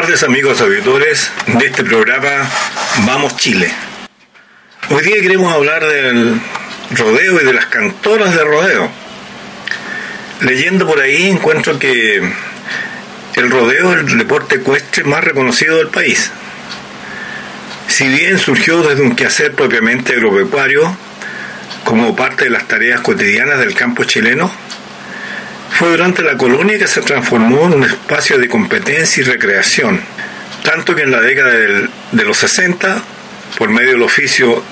[0.00, 1.28] Tardes amigos auditores
[1.58, 2.48] de este programa
[3.04, 3.68] Vamos Chile.
[4.90, 6.40] Hoy día queremos hablar del
[6.92, 8.88] rodeo y de las cantoras de rodeo.
[10.42, 12.22] Leyendo por ahí encuentro que
[13.34, 16.30] el rodeo es el deporte ecuestre más reconocido del país.
[17.88, 20.96] Si bien surgió desde un quehacer propiamente agropecuario,
[21.82, 24.48] como parte de las tareas cotidianas del campo chileno,
[25.70, 30.00] fue durante la colonia que se transformó en un espacio de competencia y recreación,
[30.64, 33.02] tanto que en la década de los 60,
[33.56, 34.62] por medio del oficio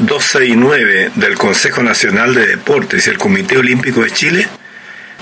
[0.00, 4.48] 269 del Consejo Nacional de Deportes y el Comité Olímpico de Chile,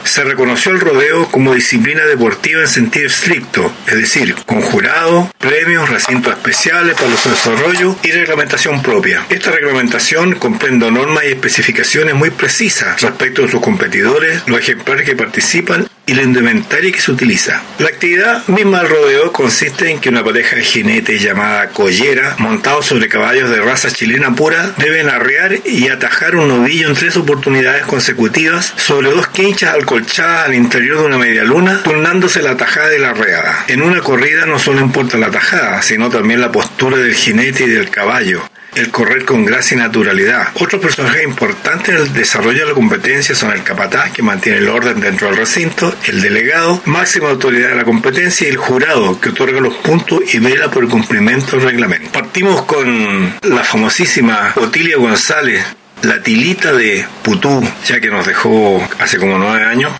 [0.04, 5.88] se reconoció el rodeo como disciplina deportiva en sentido estricto, es decir, con jurado, premios,
[5.91, 9.25] recintos especiales para los desarrollos y reglamentación propia.
[9.28, 15.16] Esta reglamentación comprende normas y especificaciones muy precisas respecto de sus competidores, los ejemplares que
[15.16, 17.62] participan y la indumentaria que se utiliza.
[17.78, 22.86] La actividad misma del rodeo consiste en que una pareja de jinetes llamada collera, montados
[22.86, 27.84] sobre caballos de raza chilena pura, deben arrear y atajar un novillo en tres oportunidades
[27.84, 32.98] consecutivas sobre dos quinchas alcolchadas al interior de una media luna, turnándose la tajada y
[32.98, 33.66] la arreada.
[33.68, 37.68] En una corrida no solo importa la tajada, sino también la postura del jinete y
[37.68, 40.48] del caballo el correr con gracia y naturalidad.
[40.54, 44.68] Otros personajes importantes en el desarrollo de la competencia son el capataz, que mantiene el
[44.68, 49.30] orden dentro del recinto, el delegado, máxima autoridad de la competencia, y el jurado, que
[49.30, 52.10] otorga los puntos y vela por el cumplimiento del reglamento.
[52.12, 55.64] Partimos con la famosísima Otilia González,
[56.02, 59.92] la tilita de Putú, ya que nos dejó hace como nueve años.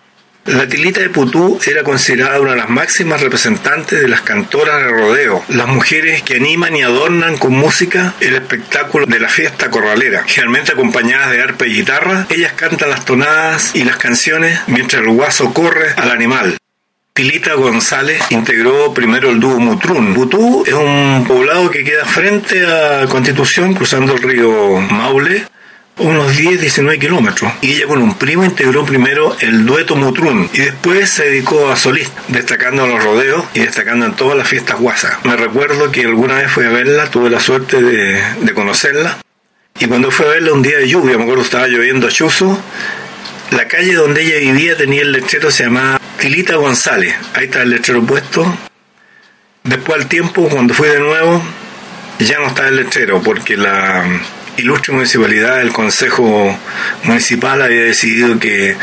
[0.48, 4.88] La tilita de Putú era considerada una de las máximas representantes de las cantoras de
[4.88, 10.25] rodeo, las mujeres que animan y adornan con música el espectáculo de la fiesta corralera.
[10.26, 15.10] Generalmente acompañadas de arpa y guitarra, ellas cantan las tonadas y las canciones mientras el
[15.10, 16.56] guaso corre al animal.
[17.12, 20.15] Tilita González integró primero el dúo Mutrún.
[20.15, 25.45] Putú es un poblado que queda frente a Constitución, cruzando el río Maule,
[25.98, 27.53] unos 10, 19 kilómetros.
[27.60, 31.77] Y ella con un primo integró primero el dueto Mutrún y después se dedicó a
[31.77, 35.18] solista, destacando en los rodeos y destacando en todas las fiestas guasas.
[35.24, 39.18] Me recuerdo que alguna vez fui a verla, tuve la suerte de, conocerla.
[39.78, 42.59] Y cuando fui a verla un día de lluvia, me acuerdo estaba lloviendo a chuzo,
[43.50, 47.15] la calle donde ella vivía tenía el letrero, se llamaba Tilita González.
[47.34, 48.59] Ahí está el letrero puesto.
[49.62, 51.42] Después al tiempo, cuando fui de nuevo,
[52.18, 54.04] ya no estaba el letrero porque la
[54.59, 56.57] ilustre municipalidad, el Consejo
[57.05, 58.77] Municipal había decidido que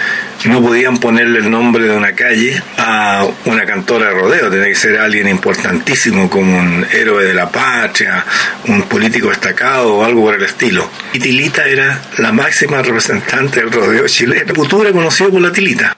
[0.45, 4.75] no podían ponerle el nombre de una calle a una cantora de rodeo, tenía que
[4.75, 8.25] ser alguien importantísimo como un héroe de la patria,
[8.67, 10.89] un político destacado o algo por el estilo.
[11.13, 15.95] Y Tilita era la máxima representante del rodeo chileno, futura conocido por la Tilita.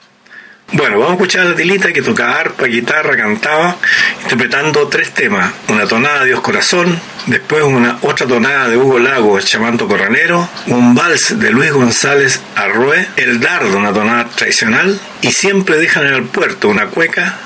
[0.74, 3.78] Bueno, vamos a escuchar a la Tilita que tocaba arpa, guitarra, cantaba,
[4.22, 5.54] interpretando tres temas.
[5.70, 10.94] Una tonada de Dios Corazón, después una otra tonada de Hugo Lago, Chamanto Corranero, un
[10.94, 16.24] vals de Luis González Arrué, El Dardo, una tonada tradicional, y Siempre dejan en el
[16.24, 17.38] puerto, una cueca,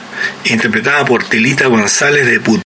[0.46, 2.62] interpretada por Tilita González de Put.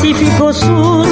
[0.00, 1.06] Pacífico Sur,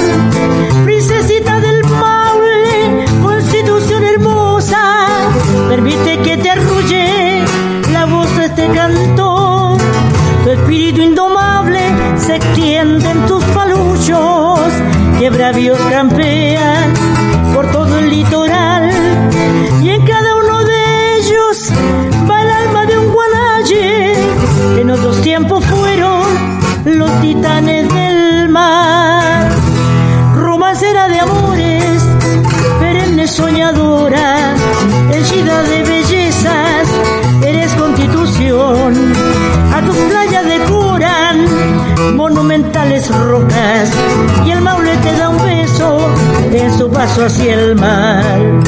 [46.99, 48.58] paso hacia el mar.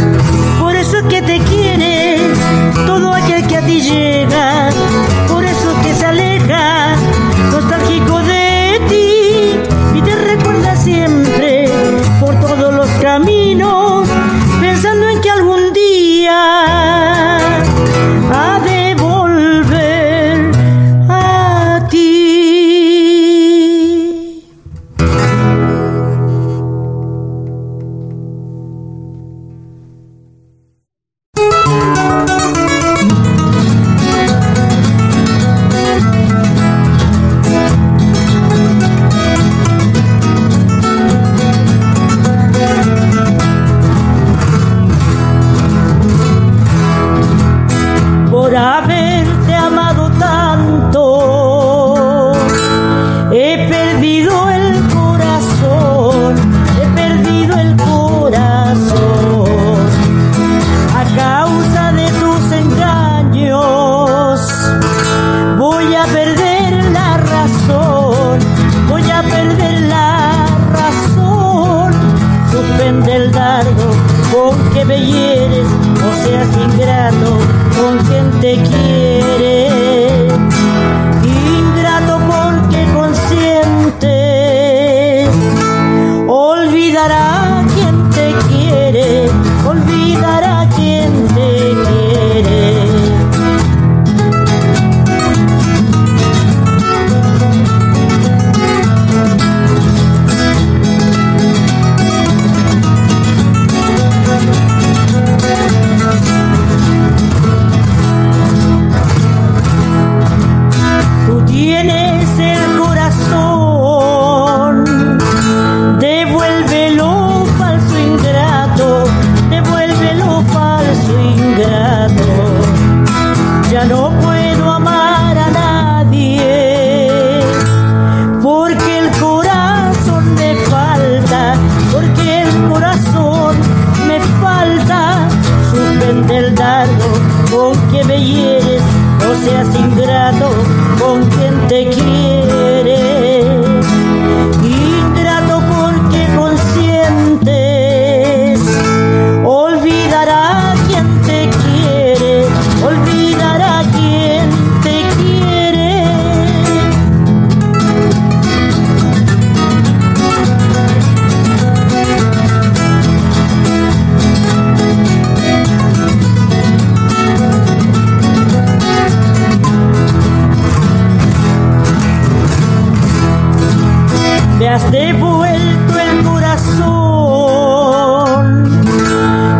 [174.62, 176.86] me has devuelto el corazón.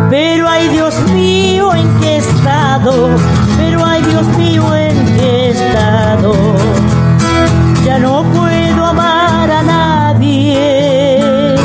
[0.08, 3.08] Pero ay Dios mío, ¿en qué estado?
[3.56, 6.32] Pero ay Dios mío, ¿en qué estado?
[7.84, 11.56] Ya no puedo amar a nadie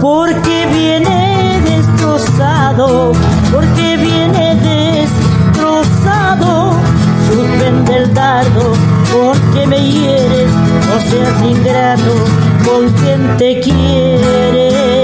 [0.00, 3.12] porque viene destrozado,
[3.52, 6.72] porque viene destrozado.
[7.28, 8.74] Suspende dardo
[9.12, 10.50] porque me hieres,
[10.88, 12.39] no seas ingrato
[12.70, 14.99] con quien te quiere.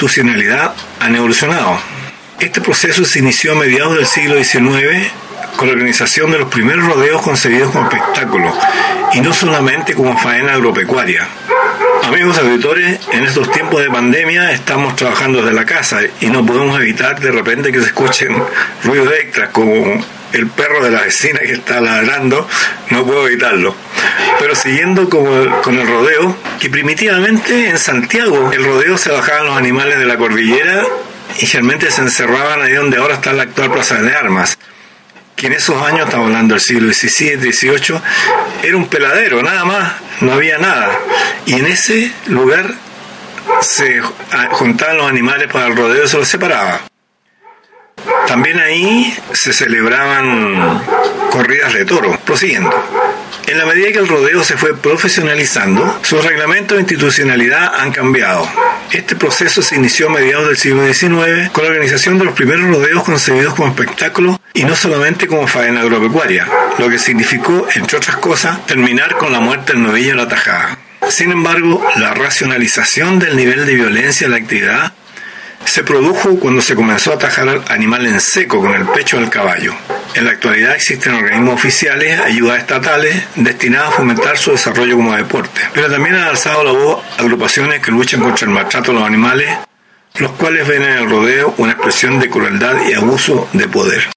[0.00, 1.78] Institucionalidad han evolucionado.
[2.38, 5.12] Este proceso se inició a mediados del siglo XIX
[5.56, 8.50] con la organización de los primeros rodeos concebidos como espectáculo
[9.12, 11.28] y no solamente como faena agropecuaria.
[12.04, 16.80] Amigos auditores, en estos tiempos de pandemia estamos trabajando desde la casa y no podemos
[16.80, 18.42] evitar de repente que se escuchen
[18.82, 22.48] ruidos extras como el perro de la vecina que está ladrando,
[22.88, 23.74] no puedo evitarlo.
[24.50, 30.00] Pero siguiendo con el rodeo, que primitivamente en Santiago el rodeo se bajaban los animales
[30.00, 30.82] de la cordillera
[31.38, 34.58] y generalmente se encerraban ahí donde ahora está la actual Plaza de Armas
[35.36, 38.00] que en esos años, estamos hablando del siglo XVII, XVIII,
[38.64, 40.98] era un peladero, nada más, no había nada.
[41.46, 42.74] Y en ese lugar
[43.60, 44.02] se
[44.50, 46.80] juntaban los animales para el rodeo y se los separaba.
[48.26, 50.82] También ahí se celebraban
[51.30, 52.99] corridas de toros, prosiguiendo.
[53.50, 58.48] En la medida que el rodeo se fue profesionalizando, sus reglamentos de institucionalidad han cambiado.
[58.92, 62.68] Este proceso se inició a mediados del siglo XIX con la organización de los primeros
[62.68, 66.46] rodeos concebidos como espectáculo y no solamente como faena agropecuaria,
[66.78, 70.78] lo que significó, entre otras cosas, terminar con la muerte del novillo en la tajada.
[71.08, 74.92] Sin embargo, la racionalización del nivel de violencia de la actividad
[75.70, 79.30] se produjo cuando se comenzó a atajar al animal en seco con el pecho del
[79.30, 79.72] caballo.
[80.14, 85.60] En la actualidad existen organismos oficiales, ayudas estatales, destinadas a fomentar su desarrollo como deporte.
[85.72, 89.58] Pero también han alzado la voz agrupaciones que luchan contra el maltrato a los animales,
[90.16, 94.10] los cuales ven en el rodeo una expresión de crueldad y abuso de poder.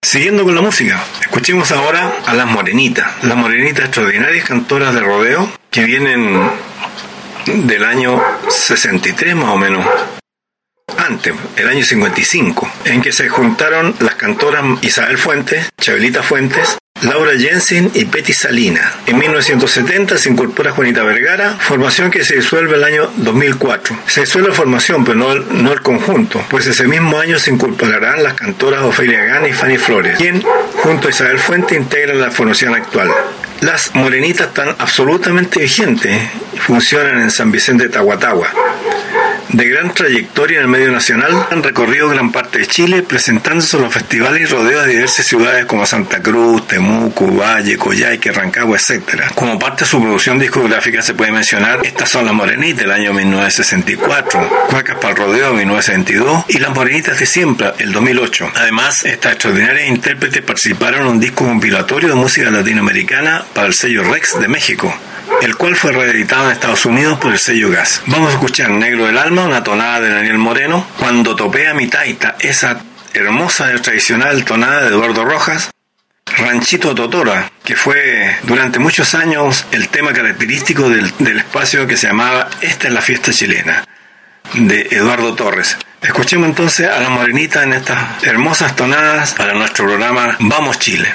[0.00, 5.50] Siguiendo con la música, escuchemos ahora a las morenitas, las morenitas extraordinarias cantoras de rodeo
[5.68, 6.48] que vienen
[7.46, 9.84] del año 63 más o menos,
[10.98, 17.32] antes, el año 55, en que se juntaron las cantoras Isabel Fuentes, Chabelita Fuentes, Laura
[17.36, 18.92] Jensen y Betty Salina.
[19.06, 23.98] En 1970 se incorpora Juanita Vergara, formación que se disuelve el año 2004.
[24.06, 27.50] Se disuelve la formación, pero no el, no el conjunto, pues ese mismo año se
[27.50, 30.42] incorporarán las cantoras Ofelia Gana y Fanny Flores, quien,
[30.76, 33.10] junto a Isabel Fuentes, integran la formación actual.
[33.60, 36.20] Las morenitas están absolutamente vigentes
[36.62, 38.48] funcionan en San Vicente de Tahuatahua
[39.52, 43.82] de gran trayectoria en el medio nacional, han recorrido gran parte de Chile presentándose en
[43.82, 49.22] los festivales y rodeos de diversas ciudades como Santa Cruz, Temuco, Valle, Coyhaique, Rancagua, etc.
[49.34, 53.12] Como parte de su producción discográfica se puede mencionar Estas son las Morenitas del año
[53.12, 58.52] 1964, Cuecas para el Rodeo de 1972 y Las Morenitas de Siempre el 2008.
[58.54, 64.02] Además, estas extraordinarias intérpretes participaron en un disco compilatorio de música latinoamericana para el sello
[64.04, 64.94] Rex de México
[65.42, 68.00] el cual fue reeditado en Estados Unidos por el sello Gas.
[68.06, 72.36] Vamos a escuchar Negro del Alma, una tonada de Daniel Moreno, cuando topea mi taita,
[72.38, 72.80] esa
[73.12, 75.72] hermosa y tradicional tonada de Eduardo Rojas,
[76.38, 82.06] Ranchito Totora, que fue durante muchos años el tema característico del, del, espacio que se
[82.06, 83.84] llamaba Esta es la fiesta chilena,
[84.54, 85.76] de Eduardo Torres.
[86.00, 91.14] Escuchemos entonces a la morenita en estas hermosas tonadas para nuestro programa Vamos Chile.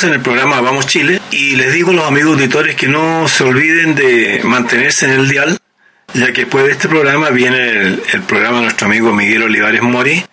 [0.00, 3.42] En el programa Vamos Chile y les digo a los amigos auditores que no se
[3.42, 5.58] olviden de mantenerse en el dial,
[6.14, 7.80] ya que después de este programa viene
[8.12, 10.24] el, programa de nuestro amigo Miguel Olivares Mori,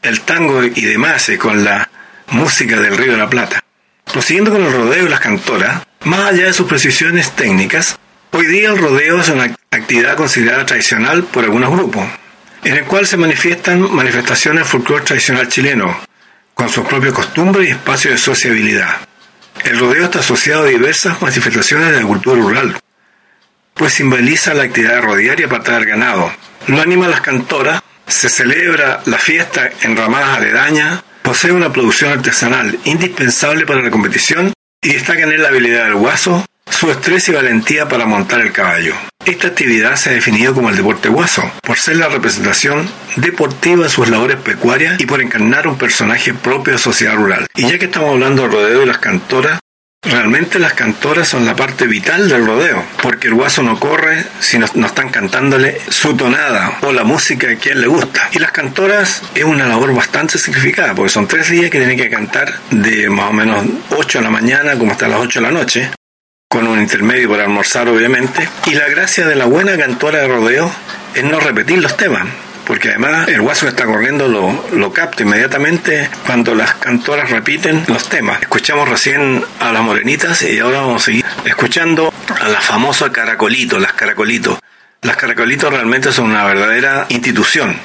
[0.00, 1.90] el tango y demás eh, con la
[2.28, 3.62] música del Río de la Plata.
[4.10, 7.98] Prosiguiendo con el rodeo y las cantoras, más allá de sus precisiones técnicas,
[8.30, 12.06] hoy día el rodeo es una actividad considerada tradicional por algunos grupos,
[12.64, 16.00] en el cual se manifiestan manifestaciones folclore tradicional chileno,
[16.62, 18.96] con sus propias costumbres y espacios de sociabilidad.
[19.64, 22.78] El rodeo está asociado a diversas manifestaciones de la cultura rural,
[23.74, 26.32] pues simboliza la actividad de rodear y apartar ganado.
[26.68, 32.78] Lo anima las cantoras, se celebra la fiesta en ramadas aledañas, posee una producción artesanal
[32.84, 37.88] indispensable para la competición y destaca en la habilidad del guaso, su estrés y valentía
[37.88, 38.94] para montar el caballo.
[39.24, 43.90] Esta actividad se ha definido como el deporte guaso, por ser la representación deportiva de
[43.90, 47.46] sus labores pecuarias y por encarnar un personaje propio de sociedad rural.
[47.54, 49.60] Y ya que estamos hablando del rodeo y las cantoras,
[50.04, 54.58] Realmente las cantoras son la parte vital del rodeo, porque el guaso no corre si
[54.58, 58.28] no, están cantándole su tonada o la música que a él le gusta.
[58.32, 62.10] Y las cantoras es una labor bastante significada, porque son tres días que tienen que
[62.10, 65.52] cantar de más o menos 8 de la mañana como hasta las 8 de la
[65.52, 65.90] noche,
[66.52, 68.46] con un intermedio para almorzar obviamente.
[68.66, 70.70] Y la gracia de la buena cantora de rodeo
[71.14, 72.26] es no repetir los temas
[72.66, 77.84] porque además el guaso que está corriendo lo, lo capta inmediatamente cuando las cantoras repiten
[77.88, 78.40] los temas.
[78.42, 83.78] Escuchamos recién a las morenitas y ahora vamos a seguir escuchando a la famosa caracolito,
[83.78, 84.58] las caracolitos.
[85.00, 87.76] Las caracolitos realmente son una verdadera institución.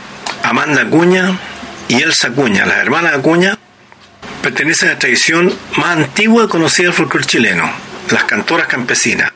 [0.44, 1.38] Amanda Acuña
[1.88, 3.58] y Elsa Acuña, las hermanas Acuña,
[4.44, 7.72] pertenecen a la tradición más antigua conocida del folclore chileno,
[8.12, 9.32] las cantoras campesinas.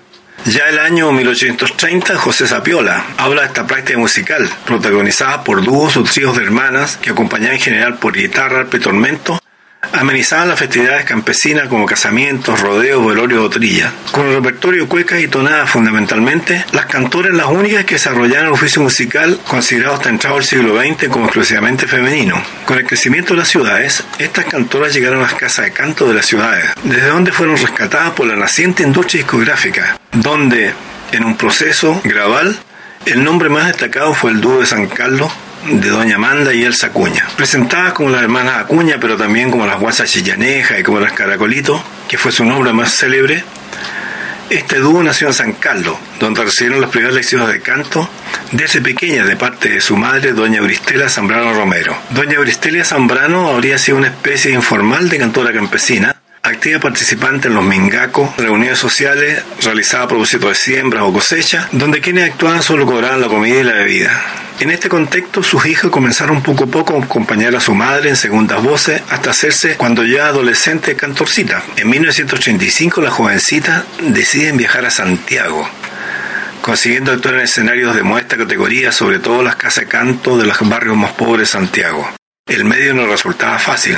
[0.45, 6.03] Ya el año 1830, José Sapiola habla de esta práctica musical, protagonizada por dúos o
[6.03, 9.39] tríos de hermanas que acompañaban en general por guitarra, petormento,
[9.93, 13.91] amenizaban las festividades campesinas como casamientos, rodeos, velorios o trillas.
[14.11, 18.82] Con el repertorio cuecas y tonadas fundamentalmente, las cantoras las únicas que desarrollaron el oficio
[18.82, 22.41] musical considerado hasta entrado el siglo XX como exclusivamente femenino.
[22.65, 26.13] Con el crecimiento de las ciudades, estas cantoras llegaron a las casas de canto de
[26.13, 30.73] las ciudades, desde donde fueron rescatadas por la naciente industria discográfica, donde,
[31.11, 32.57] en un proceso gradual,
[33.05, 35.32] el nombre más destacado fue el dúo de San Carlos
[35.70, 37.28] de Doña Amanda y Elsa Acuña.
[37.36, 41.82] Presentadas como las hermanas Acuña, pero también como las guasas chillanejas y como las caracolitos,
[42.07, 43.43] que fue su nombre más célebre,
[44.49, 48.09] este dúo nació en San Carlos, donde recibieron las primeras lecciones de canto
[48.51, 51.97] desde pequeña de parte de su madre, doña Euristela Zambrano Romero.
[52.09, 57.64] Doña Euristela Zambrano habría sido una especie informal de cantora campesina, activa participante en los
[57.64, 63.22] mingacos, reuniones sociales realizadas a propósito de siembras o cosechas, donde quienes actuaban solo cobraban
[63.22, 64.24] la comida y la bebida.
[64.60, 68.16] En este contexto, sus hijos comenzaron poco a poco a acompañar a su madre en
[68.16, 71.64] segundas voces hasta hacerse, cuando ya adolescente, cantorcita.
[71.78, 75.68] En 1985, las jovencitas deciden viajar a Santiago,
[76.62, 80.60] consiguiendo actuar en escenarios de modesta categoría, sobre todo las casas de canto de los
[80.70, 82.08] barrios más pobres de Santiago.
[82.48, 83.98] El medio no resultaba fácil.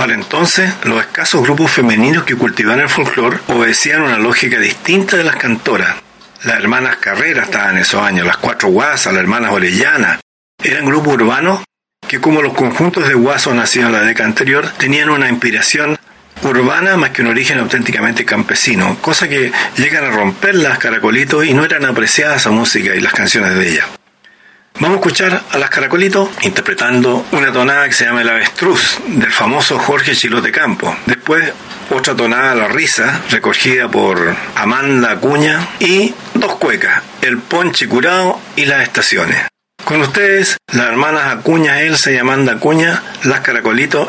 [0.00, 5.24] Para entonces, los escasos grupos femeninos que cultivaban el folclore obedecían una lógica distinta de
[5.24, 5.94] las cantoras.
[6.42, 10.18] Las hermanas Carrera estaban en esos años, las cuatro guasas, las hermanas Orellana.
[10.64, 11.64] Eran grupos urbanos
[12.08, 15.98] que, como los conjuntos de guasos nacidos en la década anterior, tenían una inspiración
[16.44, 21.52] urbana más que un origen auténticamente campesino, cosa que llegan a romper las caracolitos y
[21.52, 23.99] no eran apreciadas a música y las canciones de ella.
[24.78, 29.30] Vamos a escuchar a las Caracolitos interpretando una tonada que se llama El Avestruz, del
[29.30, 30.96] famoso Jorge Chilote Campo.
[31.06, 31.52] Después,
[31.90, 35.68] otra tonada, La Risa, recogida por Amanda Acuña.
[35.80, 39.48] Y dos cuecas, El Ponche Curado y Las Estaciones.
[39.84, 44.08] Con ustedes, las hermanas Acuña, Elsa y Amanda Acuña, las Caracolitos.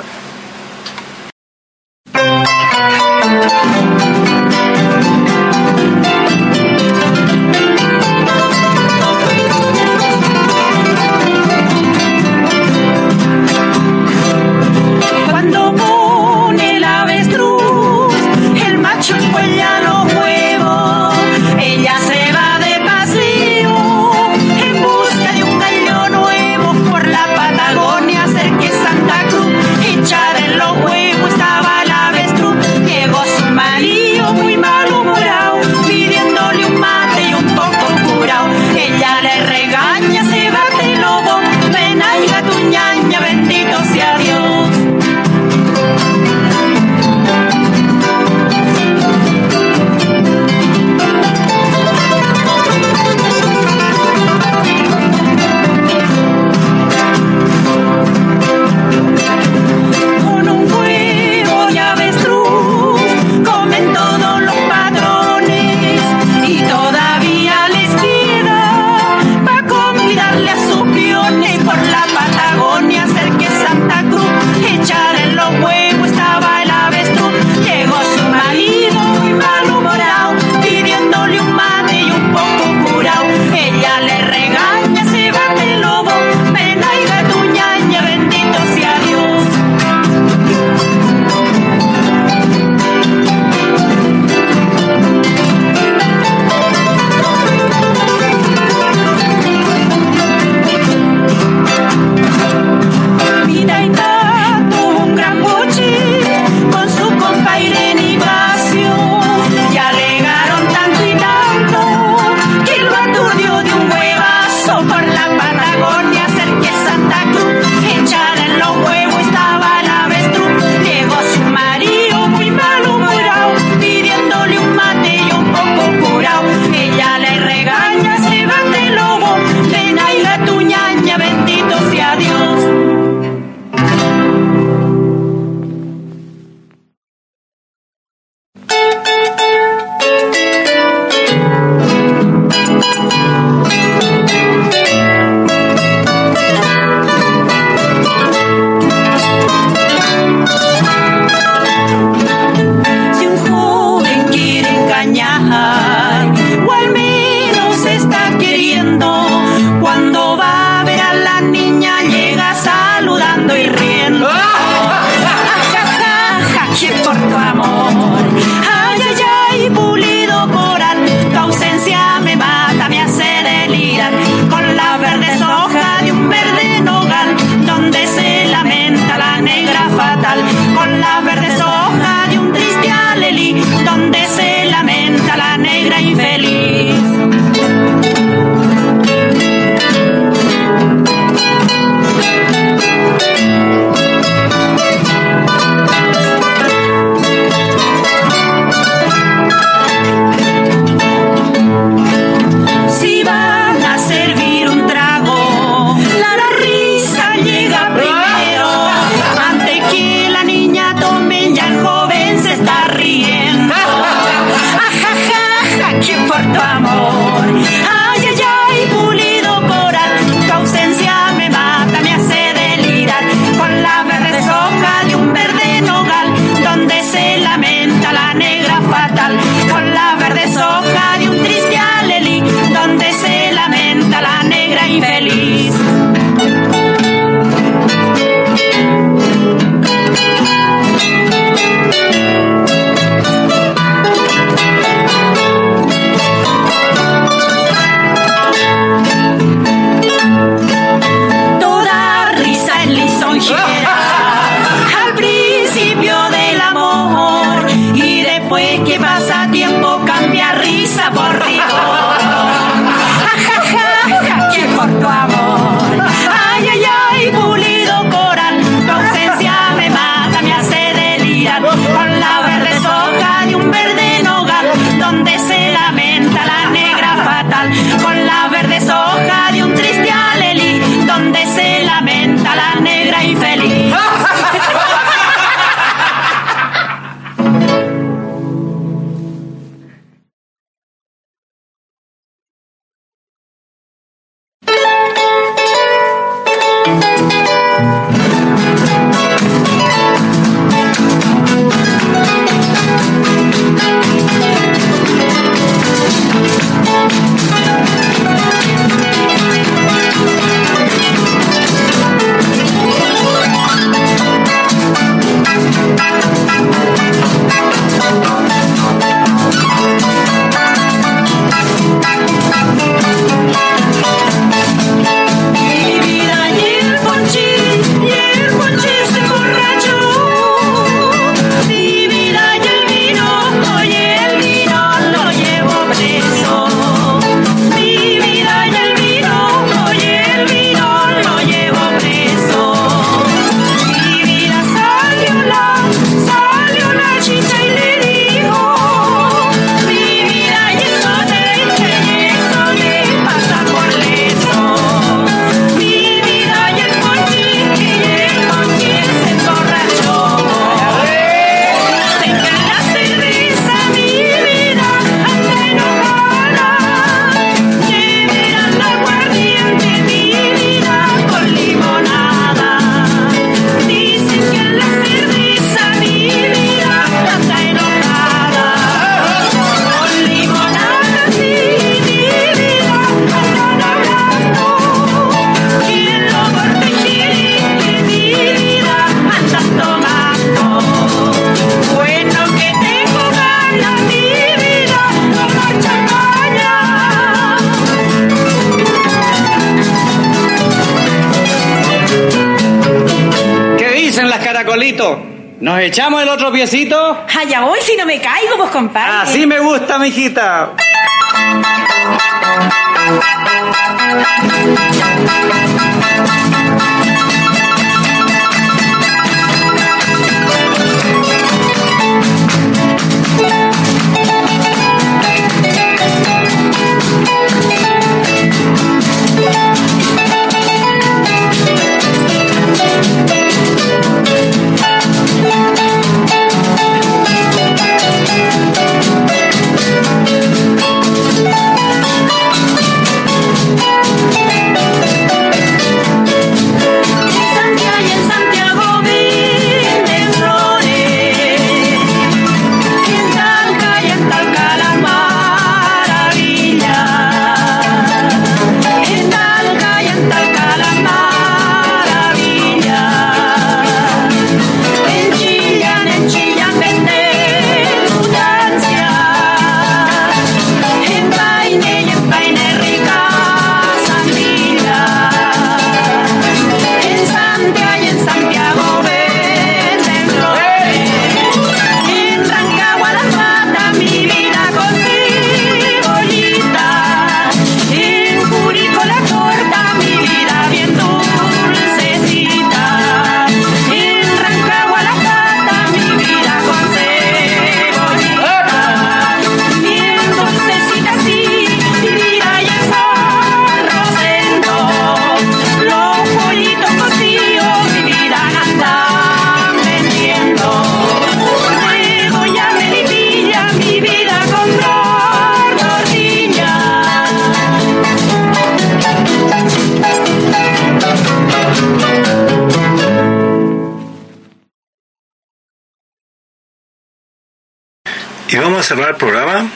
[528.92, 529.72] Cerrar el programa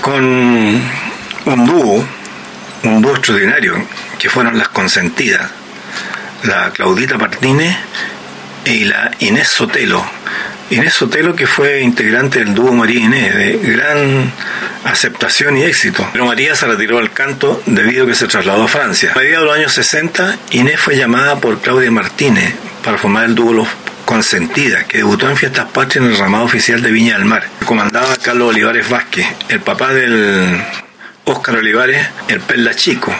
[0.00, 2.02] con un dúo,
[2.84, 3.74] un dúo extraordinario,
[4.18, 5.50] que fueron las consentidas,
[6.44, 7.76] la Claudita Martínez
[8.64, 10.02] y la Inés Sotelo.
[10.70, 14.32] Inés Sotelo que fue integrante del dúo María Inés, de gran
[14.84, 16.08] aceptación y éxito.
[16.10, 19.12] Pero María se retiró del canto debido a que se trasladó a Francia.
[19.14, 23.34] A mediados de los años 60, Inés fue llamada por Claudia Martínez para formar el
[23.34, 23.68] dúo Los
[24.08, 27.46] Consentida, que debutó en Fiestas Patrias en el ramado oficial de Viña del Mar.
[27.66, 30.58] Comandaba Carlos Olivares Vázquez, el papá del
[31.26, 33.14] Óscar Olivares, el Perla Chico,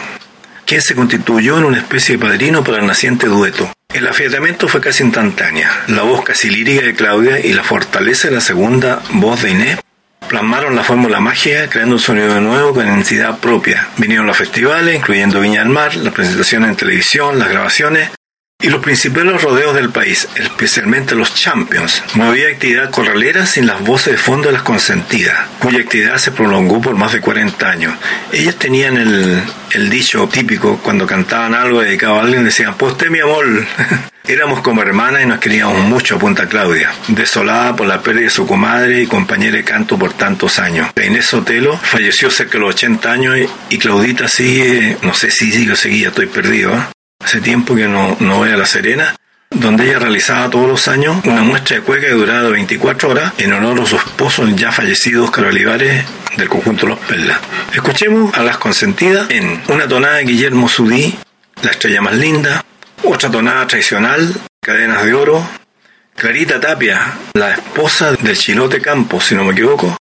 [0.65, 3.71] quien se constituyó en una especie de padrino para el naciente dueto.
[3.93, 5.69] El afiatamiento fue casi instantánea.
[5.89, 9.77] La voz casi lírica de Claudia y la fortaleza de la segunda voz de Inés
[10.27, 13.89] plasmaron la fórmula mágica creando un sonido nuevo con identidad propia.
[13.97, 18.09] Vinieron los festivales, incluyendo Viña del Mar, las presentaciones en televisión, las grabaciones
[18.61, 22.03] y los principales rodeos del país, especialmente los Champions.
[22.15, 26.31] No había actividad corralera sin las voces de fondo de las consentidas, cuya actividad se
[26.31, 27.93] prolongó por más de 40 años.
[28.33, 29.41] Ellas tenían el,
[29.71, 33.45] el dicho típico, cuando cantaban algo dedicado a alguien, decían, poste mi amor.
[34.27, 38.29] Éramos como hermanas y nos queríamos mucho a Punta Claudia, desolada por la pérdida de
[38.29, 40.89] su comadre y compañera de canto por tantos años.
[41.01, 43.37] Inés Sotelo falleció cerca de los 80 años
[43.69, 46.75] y Claudita sigue, no sé si sigue o seguía, estoy perdido.
[46.75, 46.98] ¿eh?
[47.19, 49.15] Hace tiempo que no, no voy a La Serena,
[49.49, 53.53] donde ella realizaba todos los años una muestra de cueca que duraba 24 horas en
[53.53, 56.05] honor a su esposo, ya fallecido Oscar Olivares,
[56.37, 57.39] del conjunto Los Perlas.
[57.73, 61.17] Escuchemos a las consentidas en una tonada de Guillermo Sudí,
[61.61, 62.63] La estrella más linda,
[63.03, 65.47] otra tonada tradicional, Cadenas de Oro,
[66.15, 69.97] Clarita Tapia, la esposa del Chilote Campos, si no me equivoco,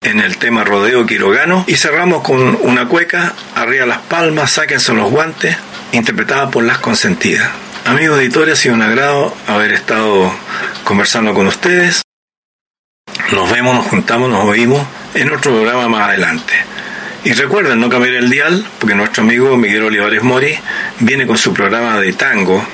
[0.00, 5.10] en el tema Rodeo Quirogano, y cerramos con una cueca, Arriba las palmas, sáquense los
[5.10, 5.56] guantes,
[5.92, 7.50] interpretada por Las Consentidas.
[7.84, 10.32] Amigos editores, ha sido un agrado haber estado
[10.84, 12.02] conversando con ustedes.
[13.32, 16.54] Nos vemos, nos juntamos, nos oímos en otro programa más adelante.
[17.24, 20.58] Y recuerden no cambiar el dial, porque nuestro amigo Miguel Olivares Mori
[21.00, 22.64] viene con su programa de tango,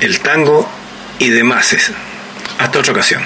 [0.00, 0.68] el tango
[1.18, 1.74] y demás.
[2.58, 3.22] Hasta otra ocasión.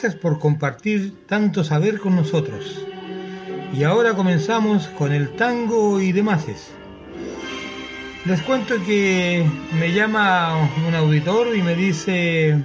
[0.00, 2.86] Gracias por compartir tanto saber con nosotros.
[3.76, 6.46] Y ahora comenzamos con el tango y demás.
[8.24, 12.62] Les cuento que me llama un auditor y me dice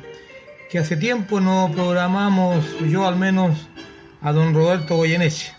[0.70, 3.68] que hace tiempo no programamos, yo al menos,
[4.22, 5.54] a don Roberto Goyeneche.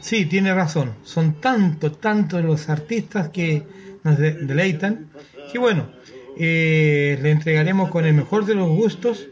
[0.00, 0.96] Sí, tiene razón.
[1.02, 3.62] Son tantos, tantos los artistas que
[4.04, 5.08] nos deleitan
[5.50, 5.88] que bueno,
[6.36, 9.28] eh, le entregaremos con el mejor de los gustos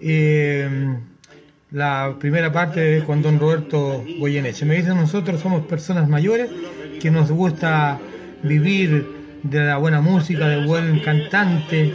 [0.00, 0.68] eh,
[1.72, 4.64] la primera parte con don Roberto Goyeneche.
[4.66, 6.50] Me dicen nosotros somos personas mayores
[7.00, 7.98] que nos gusta
[8.42, 9.06] vivir
[9.42, 11.94] de la buena música, del buen cantante,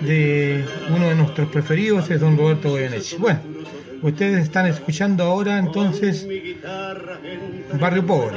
[0.00, 3.16] de uno de nuestros preferidos es don Roberto Goyeneche.
[3.18, 3.40] Bueno,
[4.02, 6.26] ustedes están escuchando ahora entonces
[7.78, 8.36] Barrio Pobre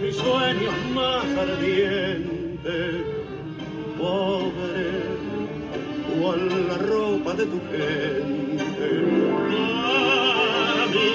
[0.00, 2.94] mis sueños más ardientes,
[3.98, 4.90] pobre,
[6.18, 8.88] cual la ropa de tu gente.
[10.56, 11.10] Para mí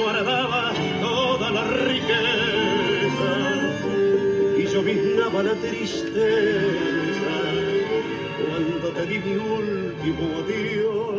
[0.00, 3.30] guardaba toda la riqueza
[4.58, 7.36] y yo vislaba la tristeza
[8.38, 11.17] cuando te di mi último adiós.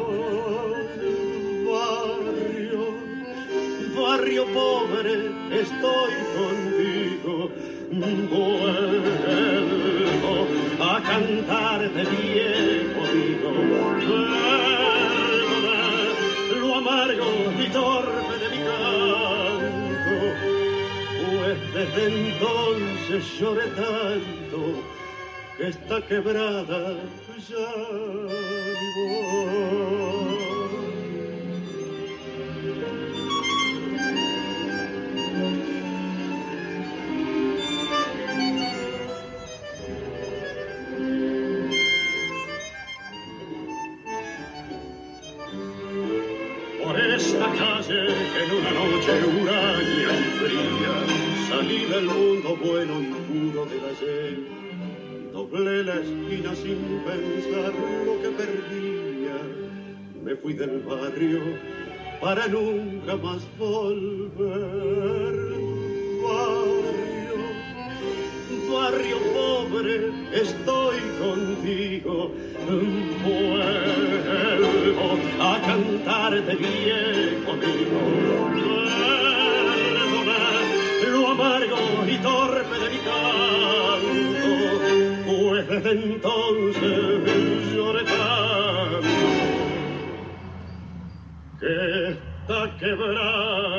[4.09, 5.13] Barrio pobre,
[5.63, 7.33] estoy contigo.
[7.91, 8.47] Vuelvo
[10.81, 13.49] a cantarte viejo amigo.
[15.29, 15.77] Perdona
[16.59, 17.29] lo amargo
[17.65, 20.17] y torpe de mi canto,
[21.21, 24.59] pues desde entonces lloré tanto
[25.59, 26.81] está quebrada
[27.49, 27.69] ya
[47.89, 50.95] que en una noche huraña y fría
[51.49, 54.59] salí del mundo bueno y puro de la ayer
[55.33, 57.73] Doblé la esquina sin pensar
[58.05, 59.37] lo que perdía.
[60.23, 61.39] Me fui del barrio
[62.19, 65.35] para nunca más volver.
[66.23, 67.08] Barrio,
[68.71, 69.95] barrio pobre,
[70.33, 72.31] estoy contigo.
[73.23, 75.07] Vuelvo
[75.41, 77.99] a cantarte viejo amigo.
[79.81, 80.39] Perdona
[81.11, 84.29] lo amargo y torpe de mi canto
[85.69, 89.07] desde entonces lloré tanto
[91.59, 93.78] que está quebrada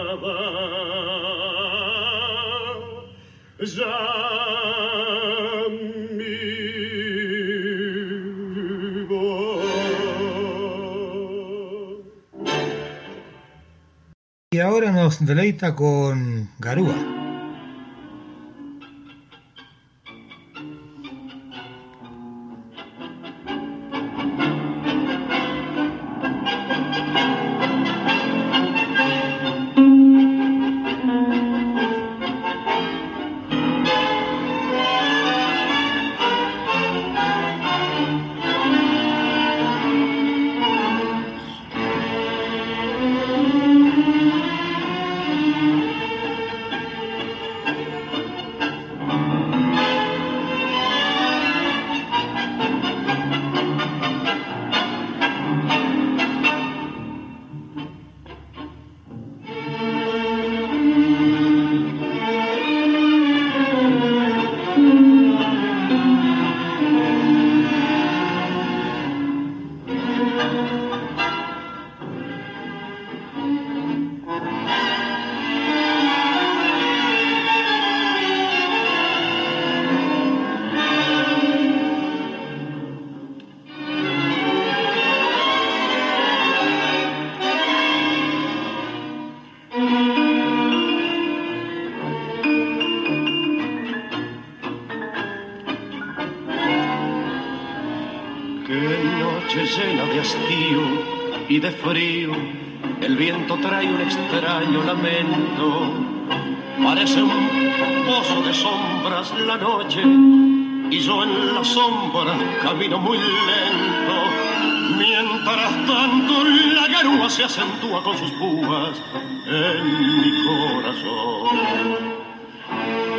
[14.53, 17.20] Y ahora nos deleita con Garúa.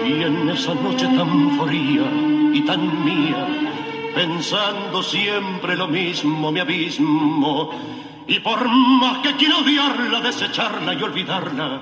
[0.05, 2.11] Y en esa noche tan fría
[2.53, 3.47] y tan mía,
[4.15, 7.71] pensando siempre lo mismo, mi abismo.
[8.27, 11.81] Y por más que quiero odiarla, desecharla y olvidarla,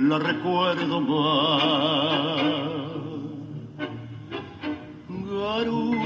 [0.00, 1.62] la recuerdo más.
[5.08, 5.96] Garúa,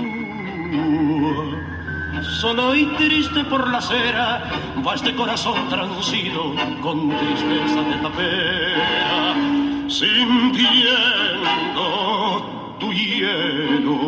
[2.40, 4.50] solo y triste por la acera,
[4.86, 9.34] va este corazón transido con tristeza de tapera,
[9.90, 11.82] sintiendo
[12.78, 13.98] tu hielo,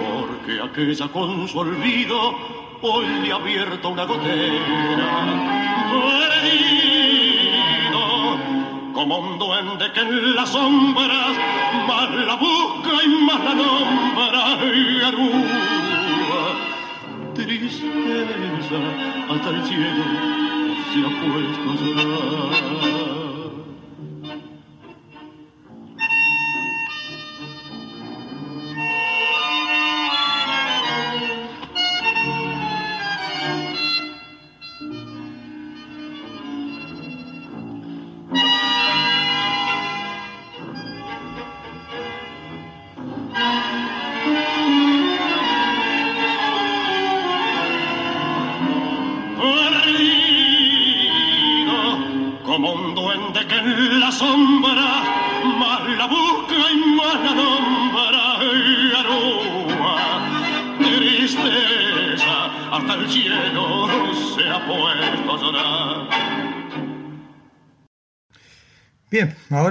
[0.00, 2.34] porque aquella con su olvido
[2.80, 5.26] hoy le ha abierto una gotera.
[6.40, 8.02] Perdido,
[8.94, 11.36] como un duende que en las sombras
[11.86, 14.56] más la busca y más la nombra.
[15.02, 16.44] Garúa,
[17.34, 18.80] tristeza,
[19.30, 20.04] hasta el cielo
[20.92, 23.21] se ha puesto a llorar.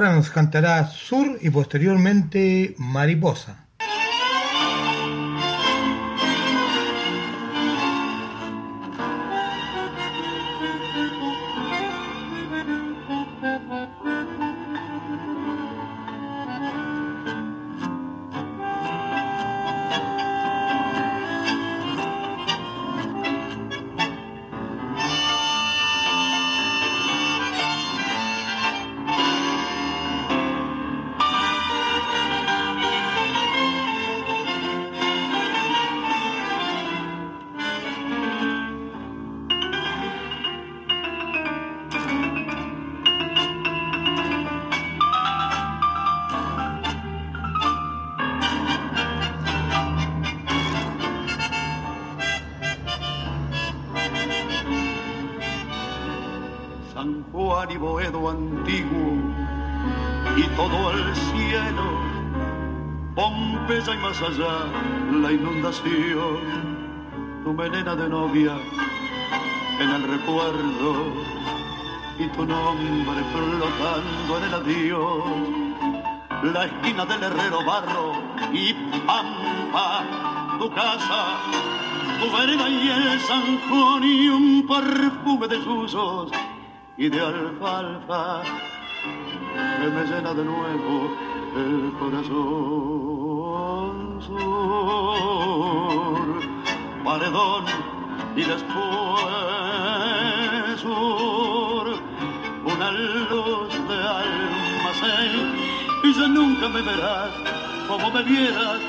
[0.02, 3.68] Ahora nos cantará Sur y posteriormente Mariposa.
[73.78, 75.24] Flotando en el adiós,
[76.44, 78.14] la esquina del herrero barro
[78.52, 78.74] y
[79.06, 80.04] pampa,
[80.60, 81.38] tu casa,
[82.20, 86.32] tu vereda y el zanjón y un perfume de susos
[86.98, 88.42] y de alfalfa
[89.80, 91.12] que me llena de nuevo
[91.56, 93.12] el corazón.
[94.22, 95.62] Sur,
[97.04, 97.66] paredón
[98.36, 99.62] y después
[100.82, 101.86] sur,
[102.66, 103.51] una luz
[106.22, 107.32] ya nunca me verás
[107.88, 108.80] como me vieras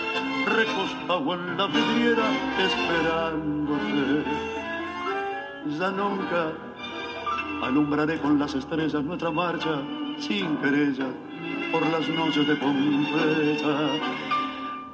[0.45, 2.27] recostado en la vidriera
[2.67, 4.25] esperándote.
[5.79, 6.53] Ya nunca
[7.63, 9.81] alumbraré con las estrellas nuestra marcha
[10.19, 11.07] sin querella
[11.73, 13.77] por las noches de Pompeya.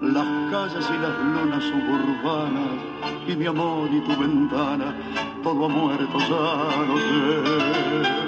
[0.00, 2.78] Las calles y las lunas suburbanas
[3.26, 4.94] y mi amor y tu ventana,
[5.42, 8.27] todo ha muerto, ya lo.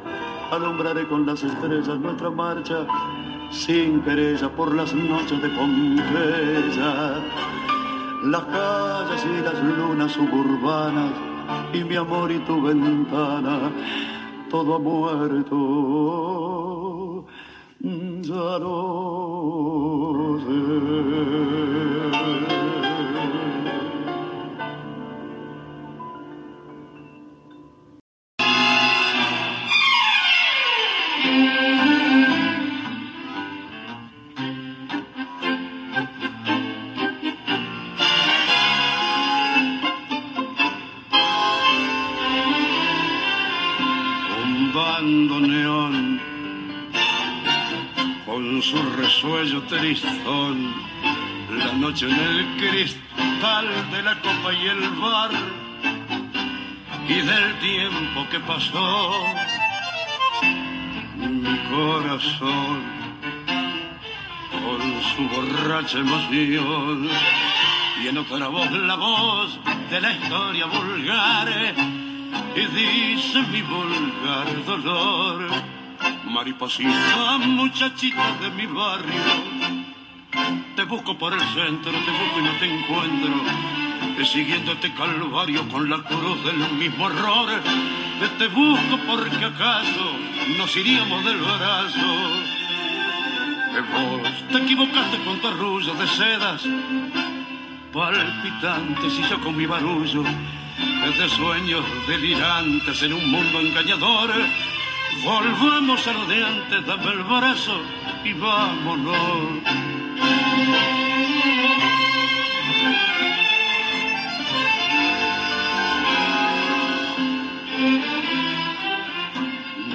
[0.51, 2.85] alumbraré con las estrellas nuestra marcha,
[3.49, 7.19] sin querella por las noches de Pompeya.
[8.23, 11.13] Las calles y las lunas suburbanas
[11.73, 13.71] y mi amor y tu ventana,
[14.49, 15.55] todo ha muerto.
[17.79, 19.91] Ya no.
[48.25, 50.73] Con su resuello tristón,
[51.57, 55.31] la noche en el cristal de la copa y el bar,
[57.09, 59.25] y del tiempo que pasó,
[61.21, 62.83] mi corazón
[64.63, 64.81] con
[65.11, 67.09] su borracha emoción,
[68.01, 69.59] y en otra voz la voz
[69.89, 71.90] de la historia vulgar
[72.55, 75.47] y dice mi vulgar dolor,
[76.25, 79.23] mariposita, muchachita de mi barrio,
[80.75, 85.89] te busco por el centro, te busco y no te encuentro, siguiendo este calvario con
[85.89, 87.49] la cruz del mismo error,
[88.37, 90.11] te busco porque acaso
[90.57, 92.51] nos iríamos del brazo.
[93.93, 96.63] Vos te equivocaste con tu arrullo de sedas,
[97.93, 100.23] palpitantes y yo con mi barullo
[100.77, 104.31] de sueños delirantes en un mundo engañador.
[105.23, 107.81] Volvamos a lo de dame el brazo
[108.23, 109.15] y vámonos.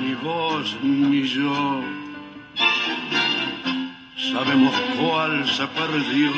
[0.01, 1.82] Ni vos ni yo
[4.32, 6.32] sabemos cuál se perdió,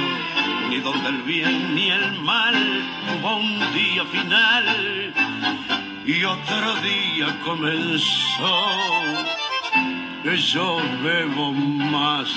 [0.68, 2.54] ni dónde el bien ni el mal
[3.14, 5.14] hubo un día final
[6.04, 8.64] y otro día comenzó.
[10.52, 12.28] Yo bebo más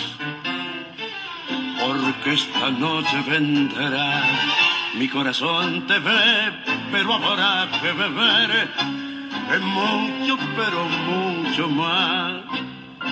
[1.80, 4.24] porque esta noche vendrá.
[4.94, 6.52] Mi corazón te ve,
[6.92, 8.70] pero habrá que beber
[9.54, 12.41] es mucho, pero mucho más.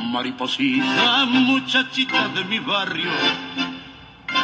[0.09, 3.11] Mariposita, muchachita de mi barrio,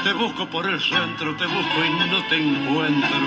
[0.03, 3.19] te busco por el centro, te busco y no te encuentro.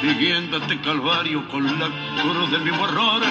[0.00, 1.88] Siguiendo este calvario con la
[2.22, 3.22] cruz de mi horror,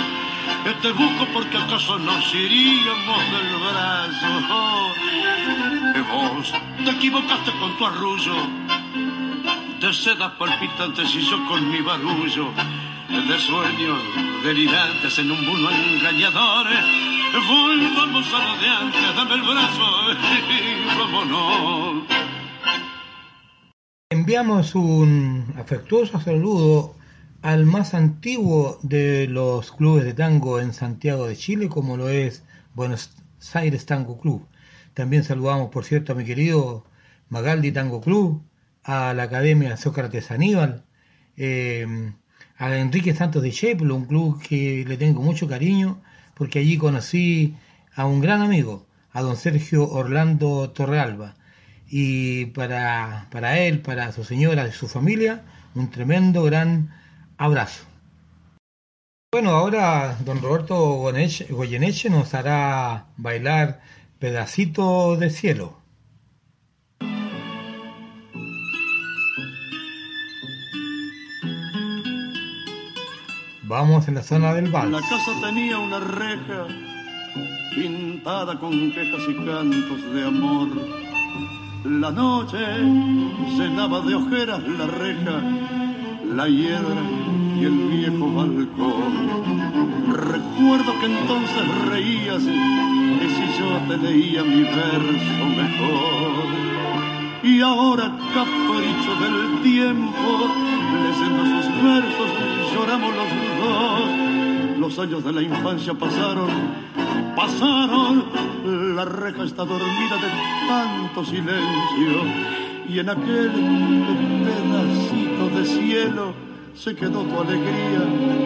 [0.82, 4.94] te busco porque acaso nos iríamos del brazo.
[6.12, 6.54] Vos
[6.84, 8.36] te equivocaste con tu arrullo,
[9.80, 12.52] de sedas palpitantes y yo con mi barullo,
[13.08, 14.00] de sueños
[14.44, 16.68] delirantes en un mundo engañador.
[17.38, 19.84] A dame el brazo
[20.98, 22.06] vámonos.
[24.10, 26.96] Enviamos un afectuoso saludo
[27.42, 32.46] al más antiguo de los clubes de tango en Santiago de Chile, como lo es
[32.74, 33.12] Buenos
[33.54, 34.48] Aires Tango Club.
[34.94, 36.86] También saludamos, por cierto, a mi querido
[37.28, 38.44] Magaldi Tango Club,
[38.82, 40.86] a la Academia Sócrates Aníbal,
[41.36, 42.14] eh,
[42.58, 46.02] a Enrique Santos de Cheplo, un club que le tengo mucho cariño,
[46.36, 47.56] porque allí conocí
[47.96, 51.36] a un gran amigo, a don Sergio Orlando Torrealba.
[51.88, 55.44] Y para, para él, para su señora y su familia,
[55.76, 56.94] un tremendo, gran
[57.38, 57.86] abrazo.
[59.32, 63.82] Bueno, ahora don Roberto Goyeneche- nos hará bailar
[64.20, 65.85] Pedacito de Cielo.
[73.78, 75.06] Vamos en la zona del La vals.
[75.10, 76.66] casa tenía una reja
[77.76, 80.70] pintada con quejas y cantos de amor.
[81.84, 82.58] La noche
[83.58, 85.42] llenaba de ojeras la reja,
[86.34, 87.02] la hiedra
[87.60, 89.14] y el viejo balcón.
[90.14, 96.46] Recuerdo que entonces reías que si yo te leía mi verso mejor.
[97.44, 100.50] Y ahora, capricho del tiempo,
[101.04, 102.30] leyendo sus versos,
[102.74, 103.30] lloramos los
[103.62, 104.26] dos.
[104.80, 106.50] Los años de la infancia pasaron,
[107.36, 108.26] pasaron.
[108.96, 112.22] La reja está dormida de tanto silencio.
[112.88, 113.52] Y en aquel
[114.46, 116.34] pedacito de cielo
[116.76, 118.04] se quedó tu alegría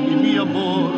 [0.09, 0.91] y mi amor.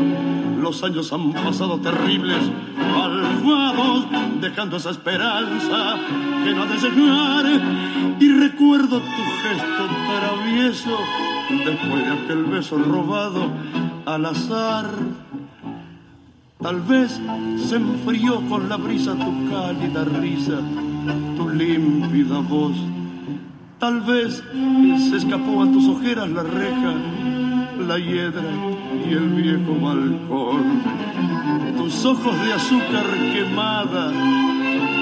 [0.61, 2.38] Los años han pasado terribles,
[2.78, 4.06] malvados,
[4.40, 5.95] dejando esa esperanza
[6.44, 7.45] que no ha de llegar.
[8.19, 10.99] Y recuerdo tu gesto travieso
[11.57, 13.49] después de aquel beso robado
[14.06, 14.90] al azar.
[16.61, 17.19] Tal vez
[17.68, 20.60] se enfrió con la brisa tu cálida risa,
[21.36, 22.78] tu límpida voz.
[23.80, 24.44] Tal vez
[25.10, 26.94] se escapó a tus ojeras la reja,
[27.88, 28.52] la hiedra
[29.10, 30.82] y el viejo balcón.
[31.78, 34.11] Tus ojos de azúcar quemada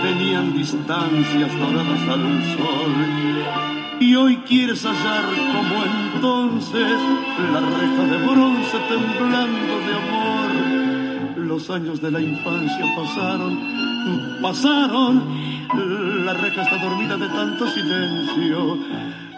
[0.01, 3.78] tenían distancias doradas al sol.
[3.99, 6.97] Y hoy quieres hallar como entonces
[7.51, 11.37] la reja de bronce temblando de amor.
[11.37, 13.59] Los años de la infancia pasaron,
[14.41, 15.23] pasaron.
[16.25, 18.77] La reja está dormida de tanto silencio.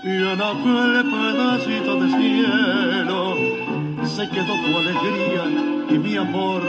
[0.04, 3.36] Y en aquel pedacito de cielo
[4.06, 6.62] se quedó tu alegría y mi amor.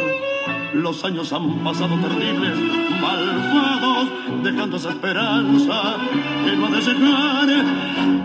[0.75, 2.57] Los años han pasado terribles,
[3.01, 4.09] malvados,
[4.43, 5.97] dejando esa esperanza
[6.45, 7.65] que no ha de llegar.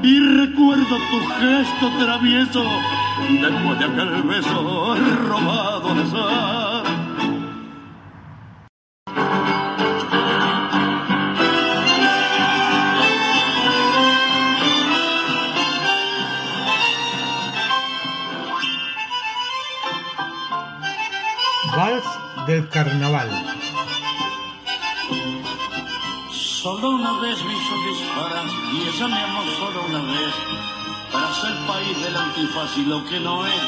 [0.02, 2.64] Y recuerdo tu gesto travieso
[3.42, 4.96] después de aquel beso
[5.28, 6.77] robado al azar.
[22.48, 23.30] Del Carnaval.
[26.32, 30.34] Solo una vez me hizo disparar y ella me amó solo una vez
[31.12, 33.62] para ser país del antifaz y lo que no es.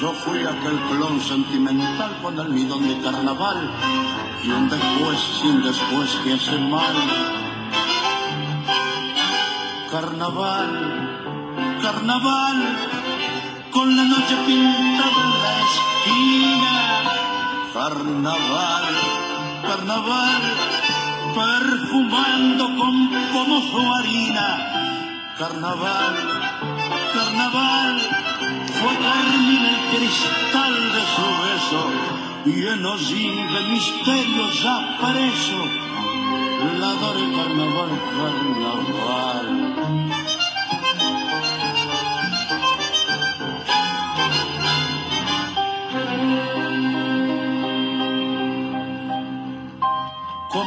[0.00, 3.70] Yo fui aquel clon sentimental con almidón de carnaval
[4.44, 6.94] y un después sin después que hace mal.
[9.90, 10.70] Carnaval,
[11.82, 12.78] carnaval,
[13.72, 17.19] con la noche pintada en la esquina.
[17.72, 18.94] Carnaval,
[19.62, 20.42] carnaval,
[21.34, 25.32] perfumando con pomo su harina.
[25.38, 26.16] Carnaval,
[27.14, 28.00] carnaval,
[28.74, 31.82] fue carmín el cristal de su beso,
[32.46, 35.62] y en hollín de misterio ya preso.
[36.80, 39.09] La adoré carnaval, carnaval.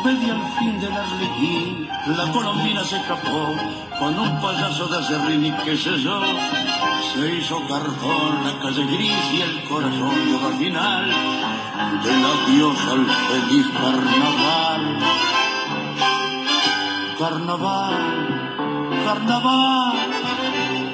[0.04, 3.56] Comedia al fin del arlequín, la colombina se escapó
[3.98, 5.92] con un payaso de acerrín y qué sé.
[5.96, 11.06] Se hizo cartón la calle gris y el corazón llegó al final
[12.04, 15.00] del adiós al feliz carnaval.
[17.18, 17.96] Carnaval,
[19.06, 19.96] carnaval,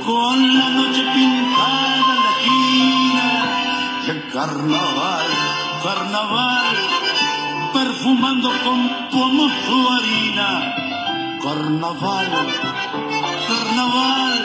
[0.05, 3.27] con la noche pintada en la esquina.
[4.07, 5.27] El carnaval,
[5.83, 7.18] carnaval
[7.73, 8.79] perfumando con
[9.11, 10.49] pomo su harina.
[11.41, 12.27] Carnaval,
[13.47, 14.39] carnaval,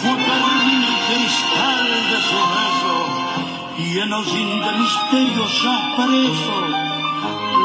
[0.00, 2.96] fue carmín el cristal de su beso,
[3.78, 6.56] y en hollín de misterio ya preso.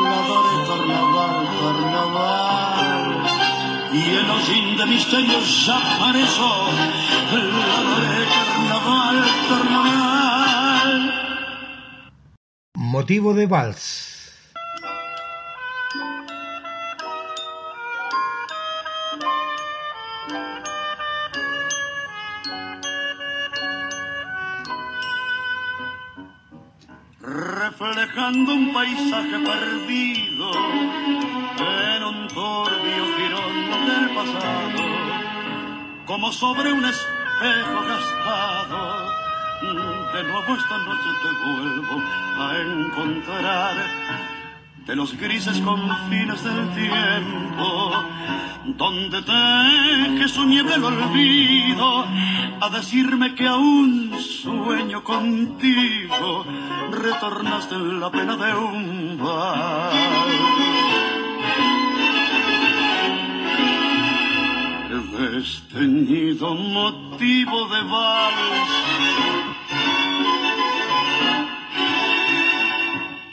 [0.03, 3.01] La adoré carnaval, carnaval,
[3.93, 5.79] y en hollín de misterio ya
[6.11, 6.51] preso.
[7.31, 9.17] La adoré carnaval,
[9.49, 10.91] carnaval.
[12.75, 14.12] Motivo de vals.
[28.31, 30.51] Un paisaje perdido
[31.59, 34.83] en un turbio girón del pasado,
[36.05, 39.11] como sobre un espejo gastado.
[40.13, 42.01] De nuevo esta noche te vuelvo
[42.39, 43.75] a encontrar
[44.85, 47.91] de los grises confines del tiempo,
[48.65, 52.05] donde teje su nieve el olvido,
[52.59, 56.45] a decirme que aún sueño contigo,
[56.91, 59.91] retornaste en la pena de un bar.
[65.13, 69.42] Desteñido motivo de vals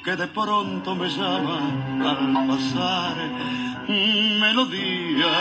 [0.05, 1.59] que de pronto me llama
[2.10, 3.16] al pasar
[3.86, 5.32] melodía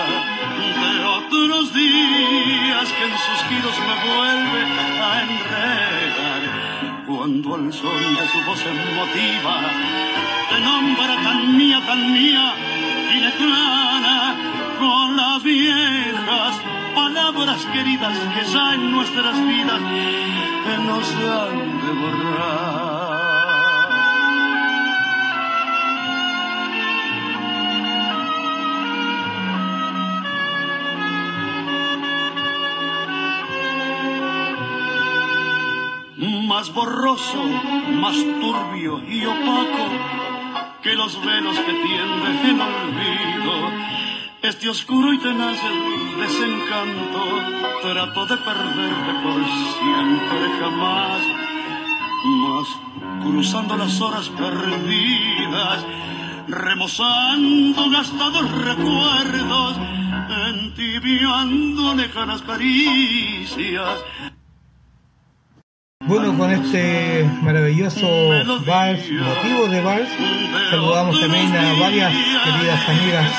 [0.81, 4.61] de otros días que en sus giros me vuelve
[5.01, 6.41] a enredar
[7.07, 9.55] cuando el son de su voz emotiva
[10.49, 12.53] te nombra tan mía, tan mía
[13.13, 14.35] y lejana
[14.77, 16.55] con las viejas
[16.95, 19.81] palabras queridas que ya en nuestras vidas
[20.85, 22.98] nos han de borrar.
[36.59, 37.41] Más borroso,
[38.01, 39.85] más turbio y opaco
[40.83, 43.71] que los velos que tienden el olvido.
[44.41, 45.57] Este oscuro y tenaz
[46.19, 47.23] desencanto
[47.81, 49.41] trato de perderte por
[49.77, 51.21] siempre jamás.
[52.25, 52.67] Mas
[53.23, 55.85] cruzando las horas perdidas,
[56.49, 59.77] remozando gastados recuerdos,
[60.49, 63.97] entibiando lejanas caricias,
[66.09, 68.07] bueno, con este maravilloso
[68.65, 70.09] vals, motivo de vals,
[70.71, 72.11] saludamos también a varias
[72.43, 73.31] queridas amigas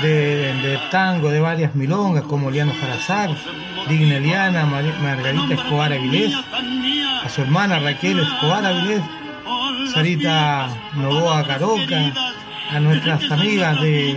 [0.00, 3.30] de, tango, de varias milongas, como Liano Salazar,
[3.88, 6.32] Digna Eliana, Margarita Escobar Avilés,
[7.24, 9.02] a su hermana Raquel Escobar Avilés,
[9.92, 12.12] Sarita Novoa Caroca,
[12.70, 14.16] a nuestras amigas de,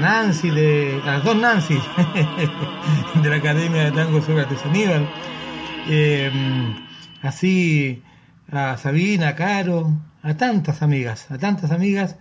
[0.00, 1.78] Nancy, de, a las dos Nancy
[3.22, 5.06] de la Academia de Tango Sócrates Aníbal,
[5.92, 6.30] eh,
[7.22, 8.02] así
[8.50, 9.92] a Sabina, a Caro,
[10.22, 12.16] a tantas amigas, a tantas amigas.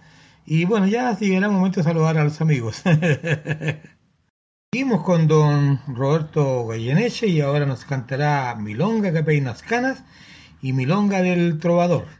[0.45, 2.81] Y bueno, ya llegará el momento de saludar a los amigos.
[4.73, 10.03] Seguimos con don Roberto Goyeneche y ahora nos cantará Milonga que canas
[10.61, 12.18] y Milonga del Trovador.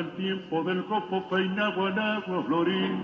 [0.00, 2.98] Allá en el tiempo del copo peinado en agua florida,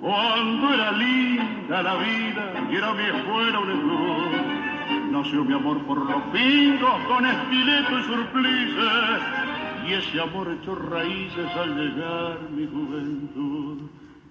[0.00, 4.64] cuando era linda la vida y era mi escuela un esplor.
[5.10, 8.90] Nació mi amor por los pingos con estileto y surplice,
[9.86, 13.78] y ese amor echó raíces al llegar mi juventud.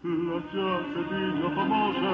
[0.03, 2.13] Las niña famosa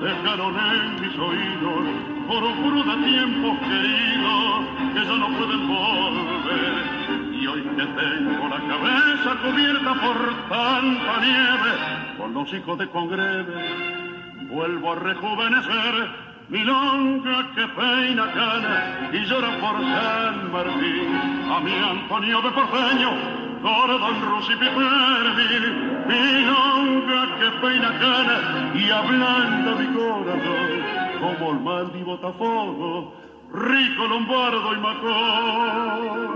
[0.00, 1.82] dejaron en mis oídos
[2.26, 4.64] por un de tiempos queridos
[4.94, 10.16] que ya no pueden volver y hoy que tengo la cabeza cubierta por
[10.48, 11.70] tanta nieve,
[12.18, 13.54] con los hijos de congreve,
[14.48, 21.16] vuelvo a rejuvenecer mi longa que peina cana y llora por San Martín.
[21.50, 23.10] A mi Antonio de Porteño,
[23.62, 30.84] Gordon Rusi Pipervin, mi longa que peina cana y hablando mi corazón,
[31.20, 33.14] como el Mandi Botafogo,
[33.52, 36.26] rico Lombardo y Macón.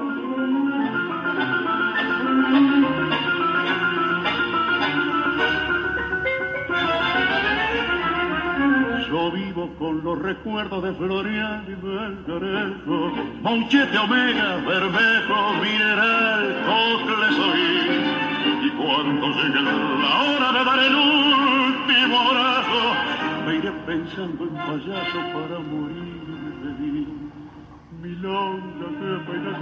[9.08, 13.12] Yo vivo con los recuerdos de Florian y Belgarejo,
[13.42, 18.66] Monchete Omega, Bermejo, Mineral, Cocles soy.
[18.66, 22.80] Y cuando llegue la hora de dar el último abrazo,
[23.46, 26.09] me iré pensando en payaso para morir
[28.20, 29.52] Milonga que peina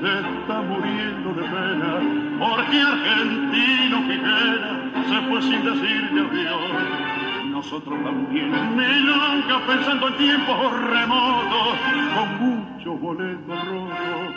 [0.00, 1.90] se está muriendo de pena,
[2.40, 7.50] porque argentino Figuera se fue sin decirle adiós.
[7.50, 11.78] Nosotros también, Milonga pensando en tiempos remotos,
[12.16, 14.34] con mucho boleto rojo,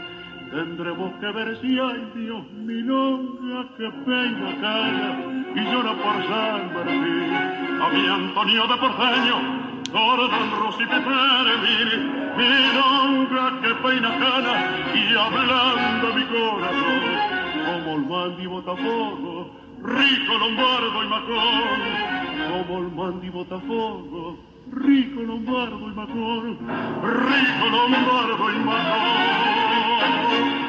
[0.52, 5.18] tendremos que ver si hay Dios Milonga que peina cara
[5.56, 7.82] y llora por San Martín.
[7.82, 11.98] A mi Antonio de Porteño, Gordon Rossi Pepervini,
[12.36, 14.54] milonga que peina cana
[14.96, 17.02] y hablando mi corazón,
[17.64, 19.52] como el mandi botafogo,
[19.84, 21.80] rico lombardo y macón,
[22.50, 24.38] como el mandi botafogo,
[24.72, 26.58] rico lombardo y macón,
[27.04, 30.63] rico lombardo y macón.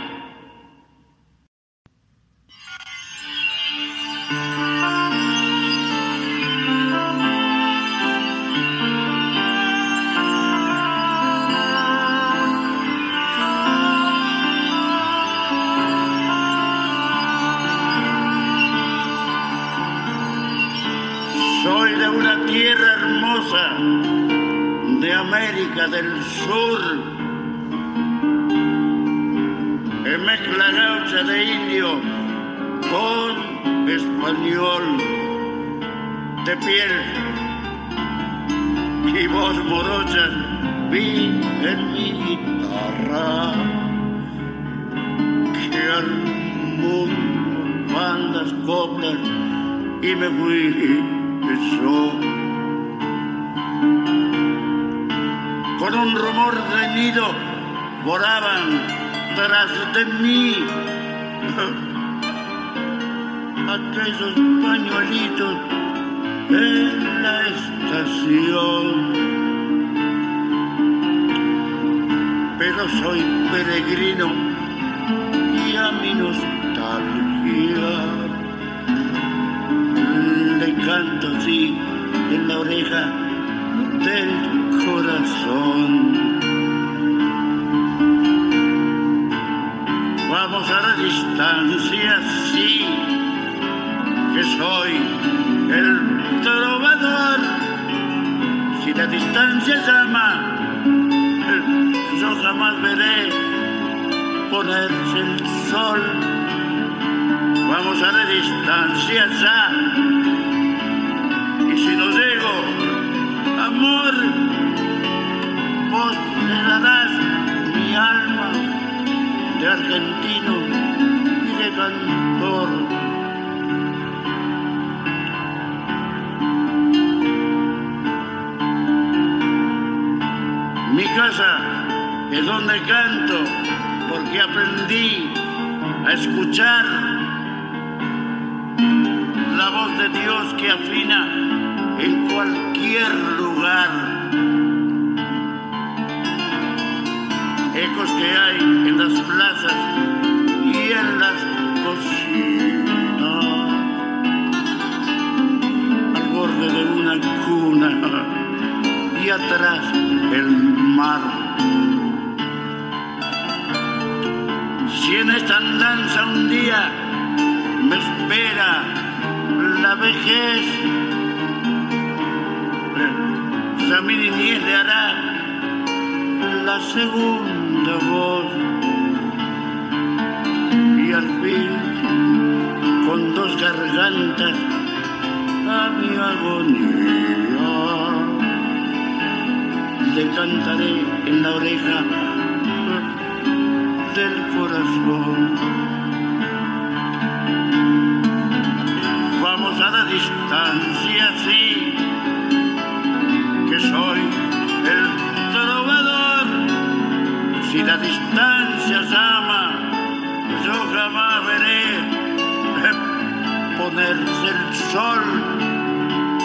[214.91, 215.23] Sol.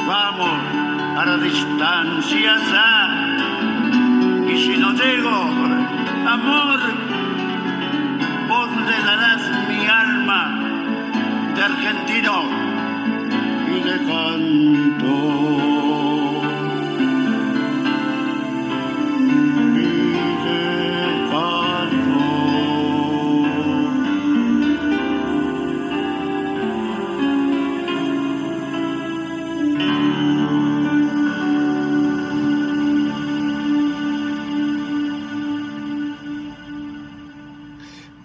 [0.07, 0.60] Vamos
[1.18, 2.56] a la distancia.
[4.48, 5.38] Y si no llego,
[6.27, 6.80] amor,
[8.48, 10.60] vos le darás mi alma
[11.56, 12.44] de argentino
[13.68, 15.69] y de canto.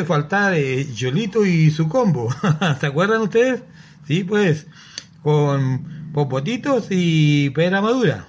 [0.00, 2.28] Puede faltar eh, Yolito y su combo.
[2.80, 3.62] ¿Se acuerdan ustedes?
[4.06, 4.66] Sí, pues,
[5.22, 8.26] con popotitos y pera madura.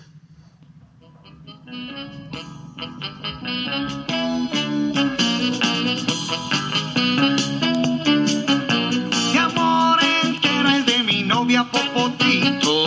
[9.31, 12.81] Mi amor entero es de mi novia Popotitos.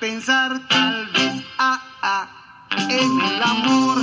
[0.00, 3.98] Pensar tal vez ah, ah, en el amor.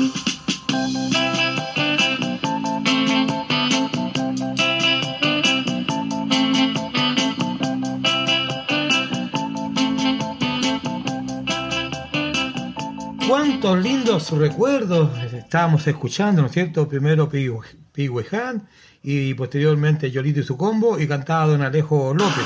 [13.27, 16.87] Cuántos lindos recuerdos estábamos escuchando, ¿no es cierto?
[16.87, 18.67] Primero Pigüeján
[19.01, 22.45] y posteriormente Yolito y su combo y cantaba Don Alejo López.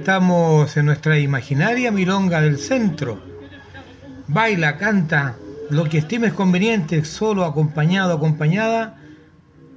[0.00, 3.20] Estamos en nuestra imaginaria milonga del centro.
[4.28, 5.36] Baila, canta,
[5.68, 8.98] lo que estimes conveniente, solo acompañado, acompañada,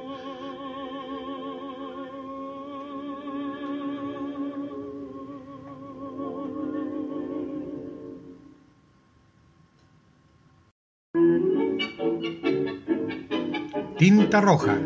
[13.98, 14.78] Tinta Roja,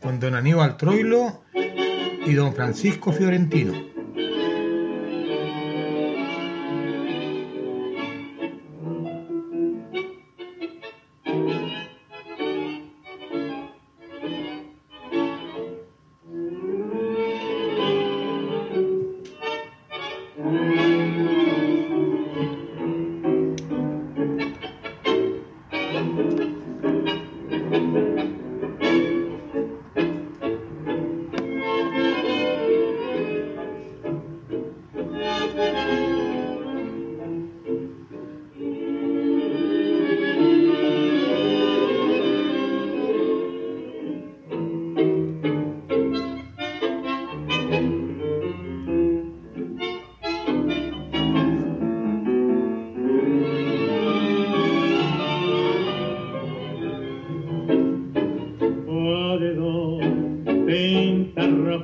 [0.00, 1.44] con don Aníbal Troilo
[2.26, 3.91] y don Francisco Fiorentino.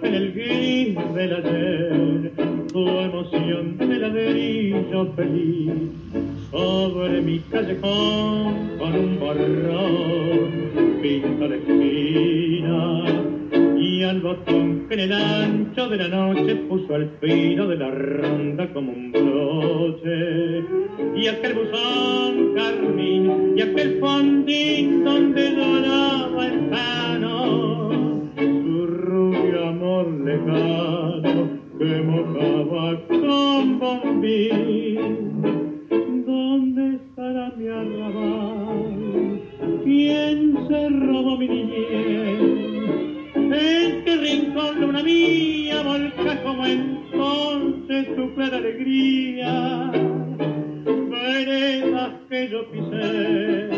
[0.03, 2.33] En el gris del ayer,
[2.73, 5.73] tu emoción de ladrillo feliz.
[6.51, 13.05] Sobre mi callejón con un borrón, pinta la esquina.
[13.79, 17.91] Y al botón que en el ancho de la noche puso al filo de la
[17.91, 20.65] ronda como un broche.
[21.17, 27.98] Y aquel buzón carmín y aquel fondín donde doraba el pano
[29.99, 31.49] amor lejano
[31.79, 35.43] que mojaba con bombín.
[36.27, 39.41] ¿Dónde estará mi arrabal?
[39.85, 42.41] ¿Quién se robó mi niñez?
[43.35, 49.91] ¿En qué rincón luna mía volca como entonces tu clara alegría?
[51.11, 53.71] Veredas que yo pisé,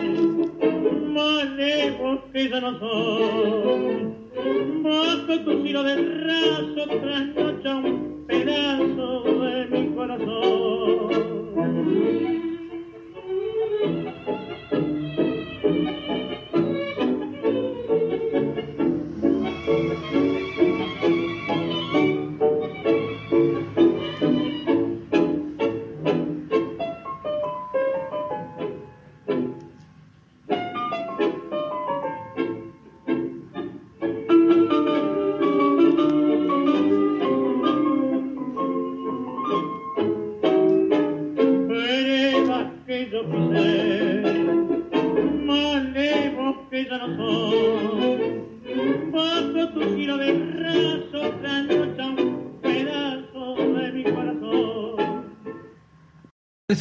[1.15, 4.20] malevos que ya no son,
[4.83, 11.11] bajo tu tiro de raso trasnocha un pedazo de mi corazón.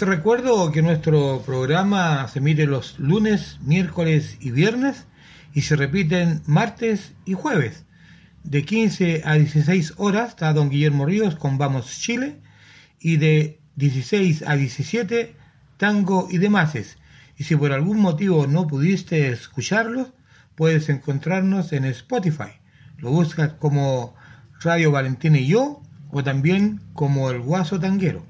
[0.10, 5.06] Recuerdo que nuestro programa se emite los lunes, miércoles y viernes
[5.54, 7.86] y se repiten martes y jueves.
[8.44, 12.40] De 15 a 16 horas está don Guillermo Ríos con Vamos Chile
[13.00, 15.36] y de 16 a 17
[15.78, 16.98] Tango y Demases.
[17.38, 20.08] Y si por algún motivo no pudiste escucharlos,
[20.56, 22.60] puedes encontrarnos en Spotify.
[22.98, 24.16] Lo buscas como
[24.62, 28.29] Radio Valentina y yo o también como El Guaso Tanguero.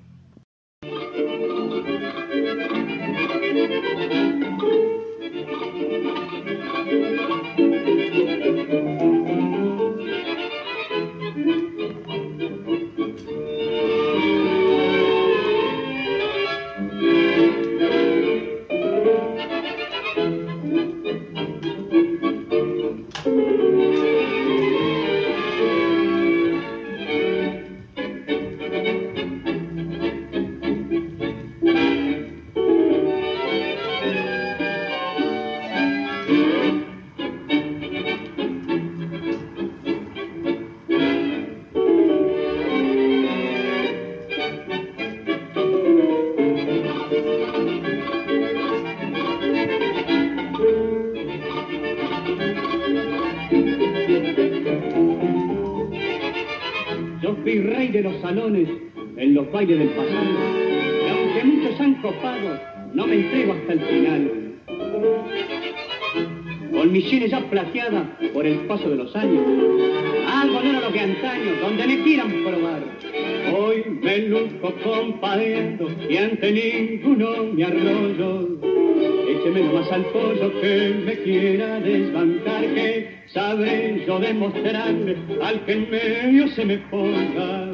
[79.40, 85.90] Écheme nomás al pollo que me quiera desbancar, que sabré yo demostrarle al que en
[85.90, 87.68] medio se me ponga.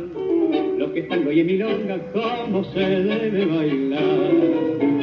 [0.78, 4.95] Lo que están hoy en milonga, cómo se debe bailar.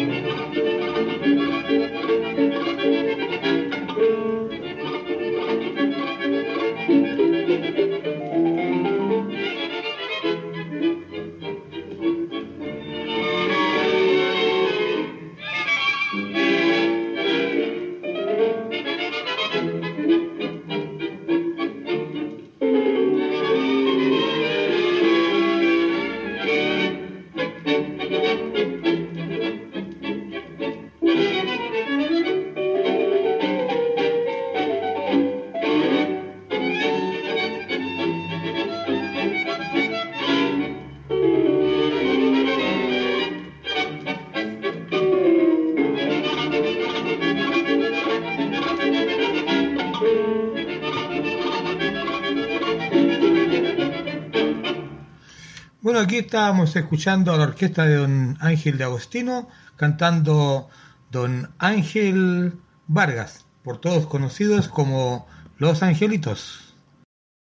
[56.33, 60.71] estábamos escuchando a la orquesta de don Ángel de Agostino cantando
[61.11, 62.55] don Ángel
[62.87, 65.27] Vargas, por todos conocidos como
[65.59, 66.75] Los Angelitos.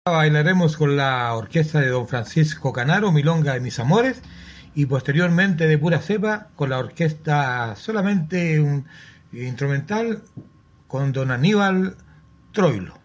[0.05, 4.23] Bailaremos con la orquesta de don Francisco Canaro, Milonga de mis amores,
[4.75, 8.87] y posteriormente de pura cepa con la orquesta solamente un,
[9.31, 10.21] instrumental
[10.89, 11.95] con don Aníbal
[12.51, 12.99] Troilo.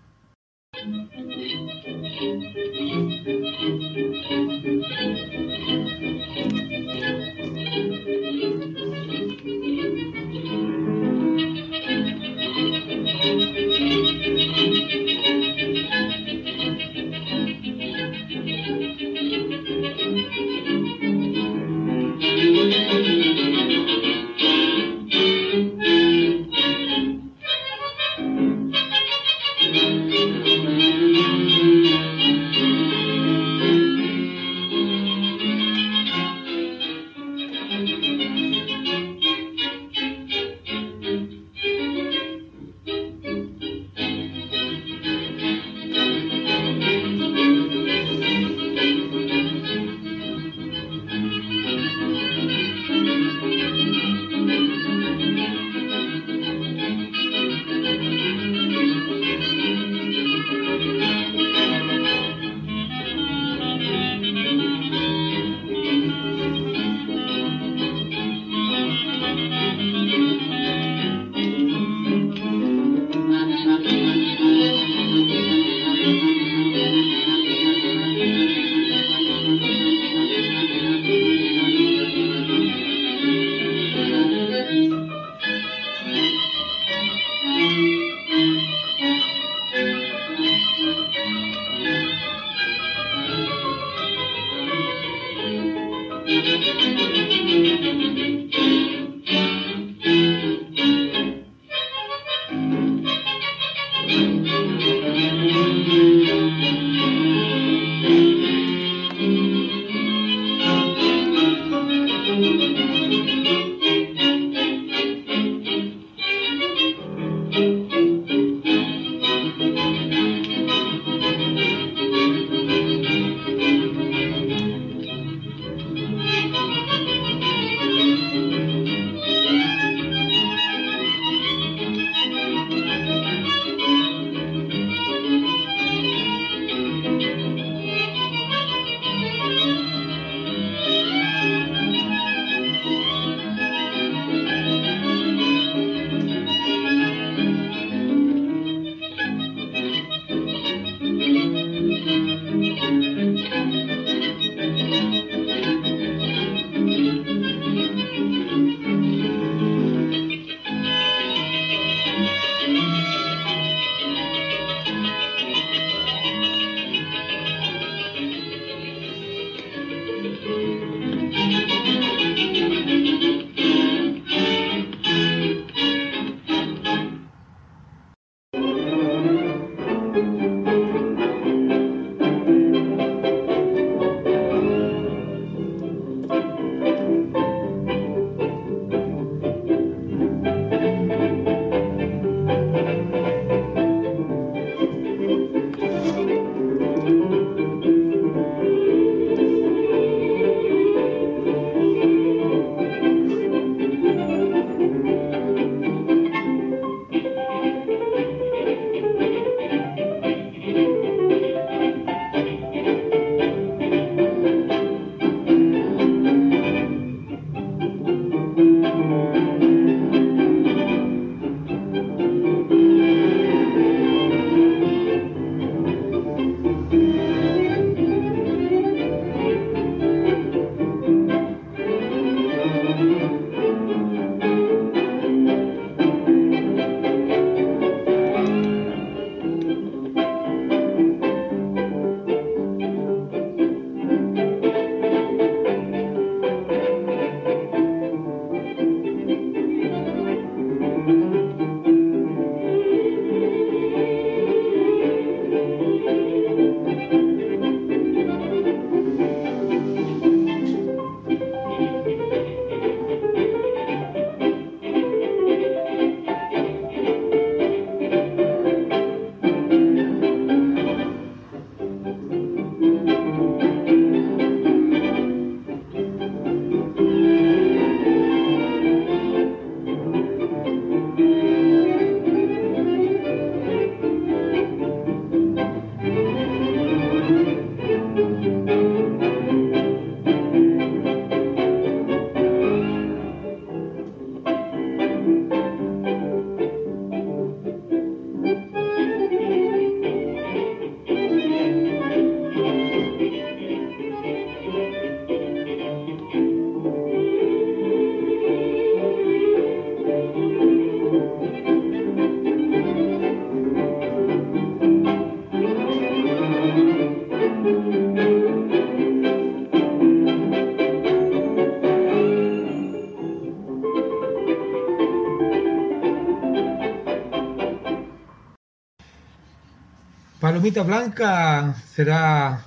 [330.67, 332.65] Palomita Blanca será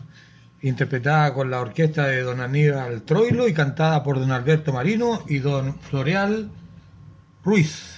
[0.62, 5.40] interpretada con la orquesta de don Aníbal Troilo y cantada por don Alberto Marino y
[5.40, 6.50] don Floreal
[7.44, 7.89] Ruiz.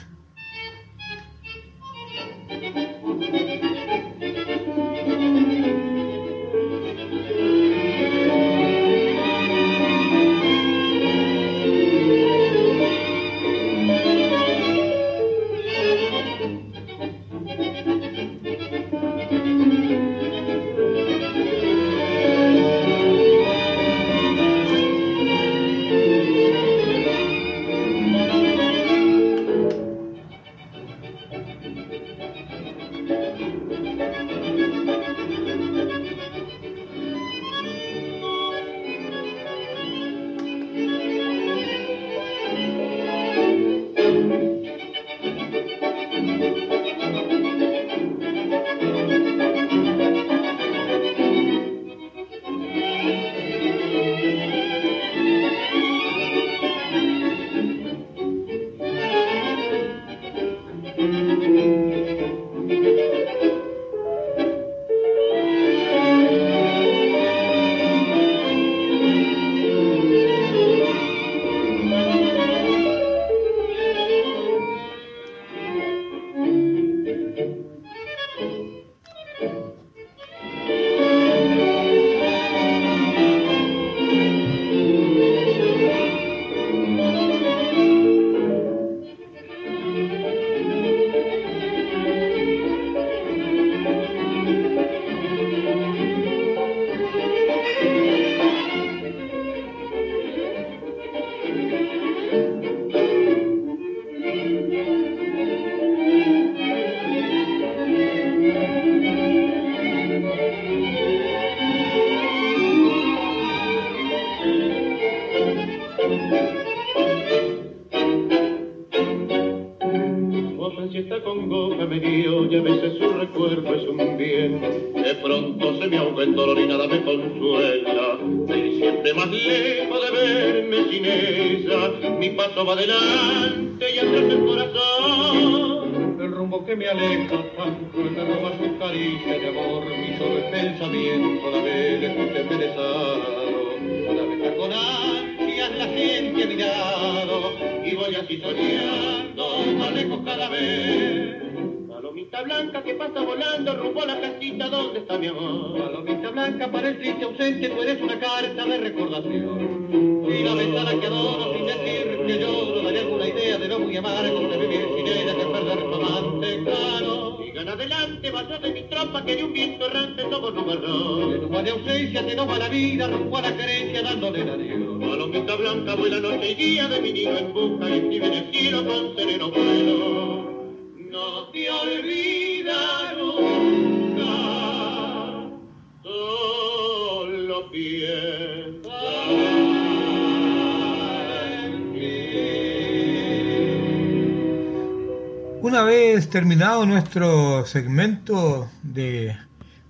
[196.32, 199.36] Terminado nuestro segmento de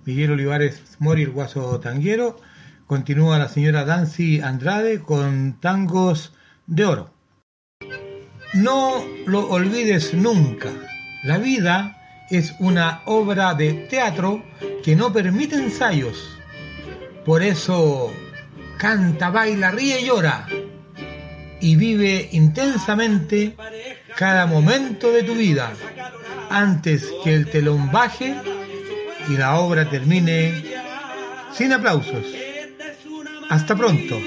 [0.04, 2.36] Miguel Olivares Mori, el guaso tanguero,
[2.88, 6.34] continúa la señora Dancy Andrade con tangos
[6.66, 7.10] de oro.
[8.54, 10.70] No lo olvides nunca.
[11.22, 11.96] La vida
[12.28, 14.44] es una obra de teatro
[14.82, 16.36] que no permite ensayos.
[17.24, 18.12] Por eso
[18.78, 20.48] canta, baila, ríe y llora.
[21.60, 23.56] Y vive intensamente
[24.16, 25.72] cada momento de tu vida
[26.52, 28.34] antes que el telón baje
[29.28, 30.64] y la obra termine
[31.52, 32.24] sin aplausos.
[33.48, 34.18] Hasta pronto.